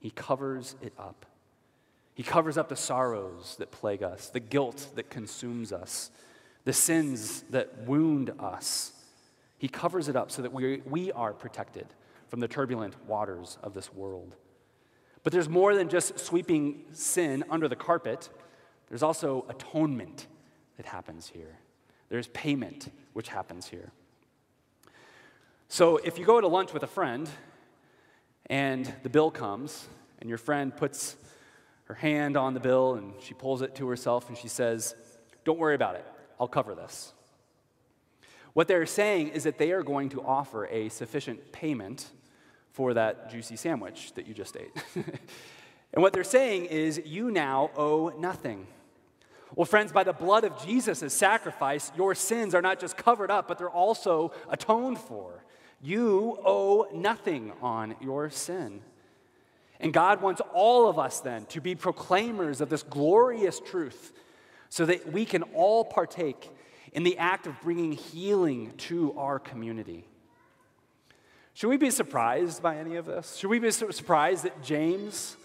He 0.00 0.10
covers 0.10 0.74
it 0.82 0.92
up. 0.98 1.26
He 2.14 2.22
covers 2.22 2.58
up 2.58 2.68
the 2.68 2.76
sorrows 2.76 3.56
that 3.58 3.70
plague 3.70 4.02
us, 4.02 4.28
the 4.28 4.40
guilt 4.40 4.88
that 4.96 5.08
consumes 5.08 5.72
us, 5.72 6.10
the 6.64 6.72
sins 6.72 7.42
that 7.50 7.86
wound 7.86 8.30
us. 8.38 8.92
He 9.58 9.68
covers 9.68 10.08
it 10.08 10.16
up 10.16 10.30
so 10.30 10.42
that 10.42 10.52
we, 10.52 10.82
we 10.86 11.12
are 11.12 11.32
protected 11.32 11.86
from 12.28 12.40
the 12.40 12.48
turbulent 12.48 12.94
waters 13.06 13.58
of 13.62 13.74
this 13.74 13.92
world. 13.92 14.34
But 15.22 15.32
there's 15.32 15.48
more 15.48 15.74
than 15.74 15.88
just 15.88 16.18
sweeping 16.18 16.84
sin 16.92 17.44
under 17.50 17.68
the 17.68 17.76
carpet, 17.76 18.28
there's 18.88 19.02
also 19.02 19.44
atonement 19.48 20.26
that 20.76 20.86
happens 20.86 21.28
here. 21.28 21.58
There's 22.08 22.28
payment 22.28 22.90
which 23.12 23.28
happens 23.28 23.66
here. 23.66 23.92
So 25.68 25.98
if 25.98 26.18
you 26.18 26.24
go 26.24 26.40
to 26.40 26.48
lunch 26.48 26.72
with 26.72 26.82
a 26.82 26.88
friend 26.88 27.28
and 28.50 28.92
the 29.04 29.08
bill 29.08 29.30
comes, 29.30 29.86
and 30.18 30.28
your 30.28 30.36
friend 30.36 30.76
puts 30.76 31.16
her 31.84 31.94
hand 31.94 32.36
on 32.36 32.52
the 32.52 32.60
bill 32.60 32.94
and 32.94 33.14
she 33.20 33.32
pulls 33.32 33.62
it 33.62 33.74
to 33.76 33.88
herself 33.88 34.28
and 34.28 34.36
she 34.36 34.48
says, 34.48 34.94
Don't 35.44 35.58
worry 35.58 35.74
about 35.74 35.94
it, 35.94 36.04
I'll 36.38 36.48
cover 36.48 36.74
this. 36.74 37.14
What 38.52 38.68
they're 38.68 38.86
saying 38.86 39.28
is 39.28 39.44
that 39.44 39.58
they 39.58 39.70
are 39.70 39.84
going 39.84 40.08
to 40.10 40.22
offer 40.22 40.66
a 40.66 40.88
sufficient 40.88 41.52
payment 41.52 42.10
for 42.72 42.92
that 42.94 43.30
juicy 43.30 43.56
sandwich 43.56 44.12
that 44.14 44.26
you 44.26 44.34
just 44.34 44.56
ate. 44.56 44.70
and 44.94 46.02
what 46.02 46.12
they're 46.12 46.24
saying 46.24 46.66
is, 46.66 47.00
You 47.04 47.30
now 47.30 47.70
owe 47.76 48.12
nothing. 48.18 48.66
Well, 49.54 49.64
friends, 49.64 49.92
by 49.92 50.04
the 50.04 50.12
blood 50.12 50.44
of 50.44 50.64
Jesus' 50.64 51.12
sacrifice, 51.12 51.90
your 51.96 52.14
sins 52.14 52.54
are 52.54 52.62
not 52.62 52.80
just 52.80 52.96
covered 52.96 53.30
up, 53.30 53.48
but 53.48 53.58
they're 53.58 53.70
also 53.70 54.32
atoned 54.48 54.98
for. 54.98 55.44
You 55.82 56.38
owe 56.44 56.88
nothing 56.92 57.52
on 57.62 57.94
your 58.00 58.30
sin. 58.30 58.82
And 59.80 59.92
God 59.94 60.20
wants 60.20 60.42
all 60.52 60.88
of 60.88 60.98
us 60.98 61.20
then 61.20 61.46
to 61.46 61.60
be 61.60 61.74
proclaimers 61.74 62.60
of 62.60 62.68
this 62.68 62.82
glorious 62.82 63.60
truth 63.60 64.12
so 64.68 64.84
that 64.86 65.10
we 65.10 65.24
can 65.24 65.42
all 65.54 65.84
partake 65.84 66.50
in 66.92 67.02
the 67.02 67.16
act 67.18 67.46
of 67.46 67.60
bringing 67.62 67.92
healing 67.92 68.72
to 68.76 69.14
our 69.16 69.38
community. 69.38 70.04
Should 71.54 71.68
we 71.68 71.76
be 71.76 71.90
surprised 71.90 72.62
by 72.62 72.76
any 72.76 72.96
of 72.96 73.06
this? 73.06 73.36
Should 73.36 73.48
we 73.48 73.58
be 73.58 73.70
surprised 73.70 74.44
that 74.44 74.62
James, 74.62 75.36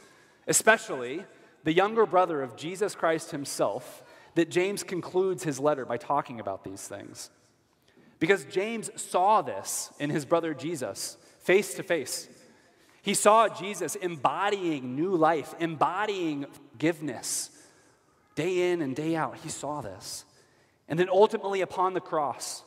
especially 0.47 1.23
the 1.63 1.73
younger 1.73 2.05
brother 2.05 2.41
of 2.41 2.55
Jesus 2.55 2.93
Christ 2.93 3.31
himself, 3.31 4.03
that 4.35 4.49
James 4.49 4.83
concludes 4.83 5.43
his 5.43 5.59
letter 5.59 5.85
by 5.85 5.97
talking 5.97 6.39
about 6.39 6.63
these 6.63 6.87
things? 6.87 7.29
Because 8.19 8.45
James 8.45 8.89
saw 8.95 9.41
this 9.41 9.91
in 9.99 10.09
his 10.09 10.25
brother 10.25 10.53
Jesus 10.53 11.17
face 11.39 11.73
to 11.75 11.83
face. 11.83 12.29
He 13.01 13.13
saw 13.13 13.47
Jesus 13.47 13.95
embodying 13.95 14.95
new 14.95 15.15
life, 15.15 15.53
embodying 15.59 16.45
forgiveness 16.71 17.51
day 18.35 18.71
in 18.71 18.81
and 18.81 18.95
day 18.95 19.15
out. 19.15 19.37
He 19.37 19.49
saw 19.49 19.81
this. 19.81 20.25
And 20.87 20.99
then 20.99 21.09
ultimately, 21.09 21.61
upon 21.61 21.93
the 21.93 22.01
cross, 22.01 22.63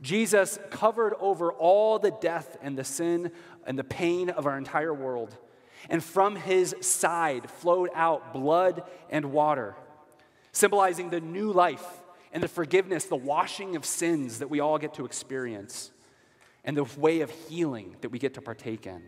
Jesus 0.00 0.58
covered 0.70 1.14
over 1.20 1.52
all 1.52 1.98
the 1.98 2.10
death 2.10 2.56
and 2.62 2.76
the 2.76 2.84
sin 2.84 3.30
and 3.66 3.78
the 3.78 3.84
pain 3.84 4.30
of 4.30 4.46
our 4.46 4.58
entire 4.58 4.92
world. 4.92 5.36
And 5.88 6.02
from 6.02 6.36
his 6.36 6.74
side 6.80 7.50
flowed 7.50 7.90
out 7.94 8.32
blood 8.32 8.82
and 9.10 9.32
water, 9.32 9.74
symbolizing 10.52 11.10
the 11.10 11.20
new 11.20 11.52
life 11.52 12.01
and 12.32 12.42
the 12.42 12.48
forgiveness, 12.48 13.04
the 13.04 13.16
washing 13.16 13.76
of 13.76 13.84
sins 13.84 14.38
that 14.38 14.48
we 14.48 14.60
all 14.60 14.78
get 14.78 14.94
to 14.94 15.04
experience, 15.04 15.90
and 16.64 16.76
the 16.76 16.84
way 16.98 17.20
of 17.20 17.30
healing 17.30 17.96
that 18.00 18.10
we 18.10 18.18
get 18.18 18.34
to 18.34 18.40
partake 18.40 18.86
in. 18.86 19.02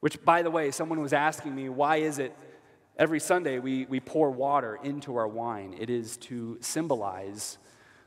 Which, 0.00 0.24
by 0.24 0.42
the 0.42 0.50
way, 0.50 0.70
someone 0.70 1.00
was 1.00 1.12
asking 1.12 1.54
me, 1.54 1.68
why 1.68 1.96
is 1.96 2.18
it 2.18 2.34
every 2.96 3.20
Sunday 3.20 3.58
we, 3.58 3.84
we 3.86 4.00
pour 4.00 4.30
water 4.30 4.78
into 4.82 5.16
our 5.16 5.28
wine? 5.28 5.74
It 5.78 5.90
is 5.90 6.16
to 6.18 6.58
symbolize 6.60 7.58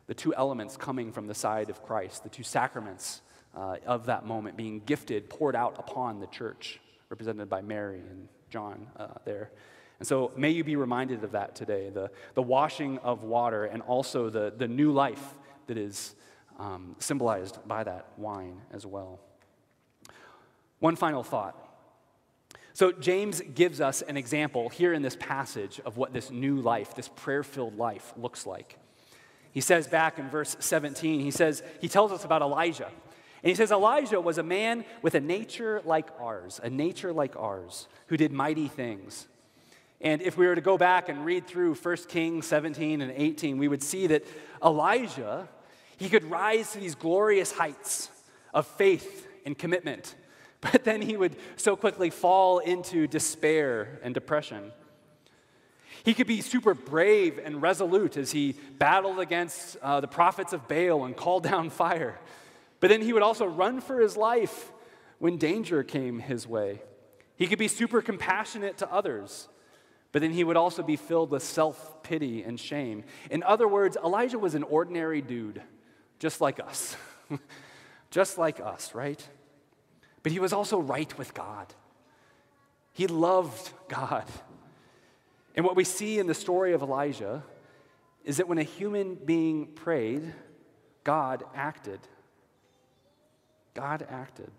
the 0.08 0.14
two 0.14 0.34
elements 0.36 0.78
coming 0.78 1.12
from 1.12 1.28
the 1.28 1.36
side 1.36 1.70
of 1.70 1.84
Christ, 1.84 2.24
the 2.24 2.30
two 2.30 2.44
sacraments 2.44 3.22
uh, 3.56 3.78
of 3.86 4.08
that 4.08 4.26
moment 4.26 4.58
being 4.58 4.82
gifted, 4.86 5.30
poured 5.30 5.56
out 5.56 5.76
upon 5.78 6.20
the 6.20 6.28
church, 6.28 6.80
represented 7.10 7.50
by 7.50 7.62
Mary 7.62 8.00
and 8.00 8.28
John 8.50 8.88
uh, 8.98 9.08
there. 9.26 9.52
And 10.04 10.08
so 10.10 10.34
may 10.36 10.50
you 10.50 10.66
be 10.66 10.76
reminded 10.76 11.24
of 11.24 11.32
that 11.32 11.56
today 11.56 11.90
the, 11.90 12.12
the 12.34 12.42
washing 12.42 12.98
of 12.98 13.24
water 13.24 13.64
and 13.64 13.82
also 13.82 14.30
the, 14.30 14.54
the 14.54 14.68
new 14.68 14.92
life 14.92 15.24
that 15.68 15.78
is 15.78 16.16
um, 16.60 16.98
symbolized 17.00 17.66
by 17.66 17.86
that 17.86 18.08
wine 18.18 18.60
as 18.74 18.86
well. 18.86 19.22
One 20.80 20.98
final 20.98 21.24
thought 21.24 21.56
so, 22.74 22.92
James 22.92 23.42
gives 23.56 23.80
us 23.80 24.02
an 24.02 24.18
example 24.18 24.68
here 24.68 24.92
in 24.92 25.04
this 25.04 25.16
passage 25.16 25.80
of 25.86 25.96
what 25.96 26.12
this 26.12 26.30
new 26.30 26.58
life, 26.58 26.96
this 26.96 27.08
prayer 27.08 27.44
filled 27.44 27.78
life, 27.78 28.12
looks 28.18 28.46
like. 28.46 28.78
He 29.54 29.62
says 29.62 29.88
back 29.88 30.20
in 30.20 30.30
verse 30.30 30.58
17, 30.60 31.22
he 31.22 31.32
says, 31.32 31.64
he 31.80 31.88
tells 31.88 32.12
us 32.12 32.26
about 32.26 32.42
Elijah. 32.42 32.88
And 32.88 33.50
he 33.50 33.56
says, 33.56 33.72
Elijah 33.72 34.20
was 34.20 34.38
a 34.38 34.44
man 34.44 34.84
with 35.02 35.16
a 35.16 35.22
nature 35.22 35.82
like 35.86 36.10
ours, 36.20 36.60
a 36.62 36.70
nature 36.70 37.14
like 37.14 37.38
ours, 37.38 37.88
who 38.08 38.18
did 38.18 38.34
mighty 38.34 38.68
things. 38.68 39.30
And 40.04 40.22
if 40.22 40.38
we 40.38 40.46
were 40.46 40.56
to 40.56 40.62
go 40.62 40.78
back 40.78 41.10
and 41.10 41.26
read 41.26 41.48
through 41.48 41.76
1 41.76 41.98
Kings 42.08 42.46
17 42.46 43.02
and 43.02 43.12
18, 43.16 43.58
we 43.58 43.68
would 43.68 43.82
see 43.82 44.08
that 44.08 44.26
Elijah, 44.64 45.48
he 45.98 46.10
could 46.10 46.26
rise 46.30 46.74
to 46.74 46.80
these 46.80 46.94
glorious 46.94 47.52
heights 47.52 48.10
of 48.54 48.68
faith 48.68 49.28
and 49.46 49.58
commitment 49.58 50.16
but 50.72 50.86
then 50.86 51.02
he 51.02 51.18
would 51.18 51.36
so 51.58 51.76
quickly 51.76 52.10
fall 52.10 52.60
into 52.60 53.06
despair 53.06 54.00
and 54.02 54.14
depression. 54.14 54.72
He 56.06 56.14
could 56.14 56.28
be 56.28 56.42
super 56.42 56.74
brave 56.74 57.40
and 57.44 57.62
resolute 57.62 58.16
as 58.16 58.32
he 58.32 58.56
battled 58.78 59.20
against 59.20 59.78
uh, 59.82 60.00
the 60.00 60.08
prophets 60.08 60.54
of 60.54 60.68
Baal 60.68 61.04
and 61.04 61.16
called 61.16 61.44
down 61.44 61.70
fire. 61.84 62.18
But 62.80 62.90
then 62.90 63.02
he 63.02 63.12
would 63.12 63.24
also 63.24 63.46
run 63.46 63.82
for 63.82 64.00
his 64.00 64.16
life 64.16 64.72
when 65.20 65.38
danger 65.38 65.84
came 65.84 66.20
his 66.20 66.48
way. 66.48 66.82
He 67.36 67.48
could 67.48 67.60
be 67.60 67.68
super 67.68 68.02
compassionate 68.02 68.78
to 68.78 68.92
others, 68.92 69.50
but 70.14 70.22
then 70.22 70.32
he 70.32 70.46
would 70.46 70.56
also 70.56 70.82
be 70.82 70.96
filled 70.96 71.32
with 71.32 71.44
self 71.44 72.02
pity 72.04 72.44
and 72.44 72.58
shame. 72.58 73.04
In 73.30 73.44
other 73.44 73.68
words, 73.68 73.98
Elijah 73.98 74.40
was 74.40 74.56
an 74.56 74.64
ordinary 74.64 75.22
dude, 75.22 75.62
just 76.20 76.40
like 76.40 76.62
us. 76.62 76.96
just 78.10 78.38
like 78.38 78.62
us, 78.62 78.96
right? 78.96 79.28
but 80.24 80.32
he 80.32 80.40
was 80.40 80.54
also 80.54 80.80
right 80.80 81.16
with 81.18 81.34
God. 81.34 81.68
He 82.94 83.08
loved 83.08 83.72
God. 83.90 84.26
And 85.56 85.66
what 85.66 85.76
we 85.76 85.84
see 85.84 86.18
in 86.18 86.28
the 86.28 86.34
story 86.34 86.74
of 86.74 86.82
Elijah 86.82 87.44
is 88.24 88.38
that 88.38 88.48
when 88.48 88.58
a 88.58 88.64
human 88.64 89.16
being 89.16 89.68
prayed, 89.68 90.34
God 91.04 91.44
acted. 91.54 92.00
God 93.74 94.08
acted. 94.10 94.50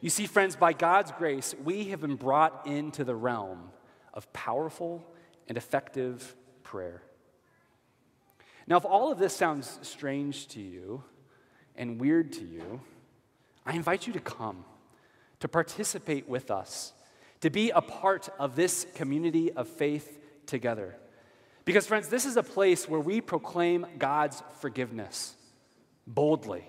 You 0.00 0.10
see, 0.10 0.26
friends, 0.26 0.54
by 0.54 0.72
God's 0.72 1.10
grace, 1.12 1.54
we 1.64 1.88
have 1.88 2.00
been 2.00 2.16
brought 2.16 2.66
into 2.66 3.04
the 3.04 3.16
realm 3.16 3.70
of 4.18 4.30
powerful 4.32 5.02
and 5.46 5.56
effective 5.56 6.34
prayer. 6.64 7.02
Now, 8.66 8.76
if 8.76 8.84
all 8.84 9.12
of 9.12 9.18
this 9.18 9.32
sounds 9.32 9.78
strange 9.82 10.48
to 10.48 10.60
you 10.60 11.04
and 11.76 12.00
weird 12.00 12.32
to 12.32 12.44
you, 12.44 12.80
I 13.64 13.74
invite 13.74 14.08
you 14.08 14.12
to 14.14 14.20
come 14.20 14.64
to 15.38 15.46
participate 15.46 16.28
with 16.28 16.50
us, 16.50 16.92
to 17.42 17.48
be 17.48 17.70
a 17.70 17.80
part 17.80 18.28
of 18.40 18.56
this 18.56 18.86
community 18.96 19.52
of 19.52 19.68
faith 19.68 20.18
together. 20.46 20.96
Because, 21.64 21.86
friends, 21.86 22.08
this 22.08 22.24
is 22.24 22.36
a 22.36 22.42
place 22.42 22.88
where 22.88 22.98
we 22.98 23.20
proclaim 23.20 23.86
God's 23.98 24.42
forgiveness 24.60 25.36
boldly. 26.08 26.64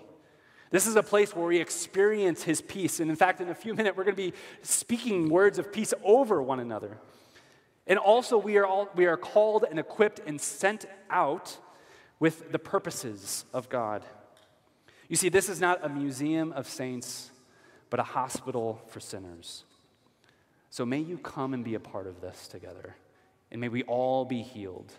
This 0.70 0.86
is 0.86 0.94
a 0.94 1.02
place 1.02 1.34
where 1.34 1.46
we 1.46 1.58
experience 1.58 2.44
His 2.44 2.62
peace. 2.62 3.00
And 3.00 3.10
in 3.10 3.16
fact, 3.16 3.40
in 3.40 3.48
a 3.48 3.54
few 3.56 3.74
minutes, 3.74 3.96
we're 3.96 4.04
going 4.04 4.14
to 4.14 4.30
be 4.30 4.34
speaking 4.62 5.28
words 5.28 5.58
of 5.58 5.72
peace 5.72 5.92
over 6.04 6.40
one 6.40 6.60
another. 6.60 6.98
And 7.90 7.98
also, 7.98 8.38
we 8.38 8.56
are, 8.56 8.64
all, 8.64 8.88
we 8.94 9.04
are 9.04 9.18
called 9.18 9.66
and 9.68 9.78
equipped 9.78 10.20
and 10.24 10.40
sent 10.40 10.86
out 11.10 11.58
with 12.20 12.52
the 12.52 12.58
purposes 12.58 13.44
of 13.52 13.68
God. 13.68 14.04
You 15.08 15.16
see, 15.16 15.28
this 15.28 15.50
is 15.50 15.60
not 15.60 15.84
a 15.84 15.88
museum 15.90 16.52
of 16.52 16.66
saints 16.66 17.30
but 17.90 17.98
a 17.98 18.04
hospital 18.04 18.80
for 18.86 19.00
sinners. 19.00 19.64
So 20.70 20.86
may 20.86 21.00
you 21.00 21.18
come 21.18 21.52
and 21.52 21.64
be 21.64 21.74
a 21.74 21.80
part 21.80 22.06
of 22.06 22.20
this 22.20 22.46
together. 22.46 22.94
And 23.50 23.60
may 23.60 23.68
we 23.68 23.82
all 23.82 24.24
be 24.24 24.42
healed, 24.42 24.92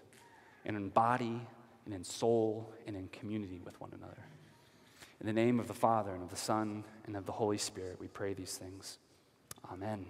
and 0.65 0.75
in 0.75 0.89
body, 0.89 1.39
and 1.85 1.93
in 1.93 2.03
soul, 2.03 2.73
and 2.85 2.97
in 2.97 3.07
community 3.07 3.61
with 3.63 3.79
one 3.79 3.91
another. 3.97 4.25
In 5.21 5.25
the 5.25 5.33
name 5.33 5.57
of 5.57 5.67
the 5.67 5.73
Father, 5.73 6.13
and 6.13 6.21
of 6.21 6.29
the 6.29 6.35
Son, 6.35 6.83
and 7.05 7.15
of 7.15 7.25
the 7.25 7.31
Holy 7.31 7.57
Spirit, 7.57 7.97
we 8.01 8.07
pray 8.07 8.33
these 8.33 8.57
things. 8.57 8.97
Amen. 9.71 10.05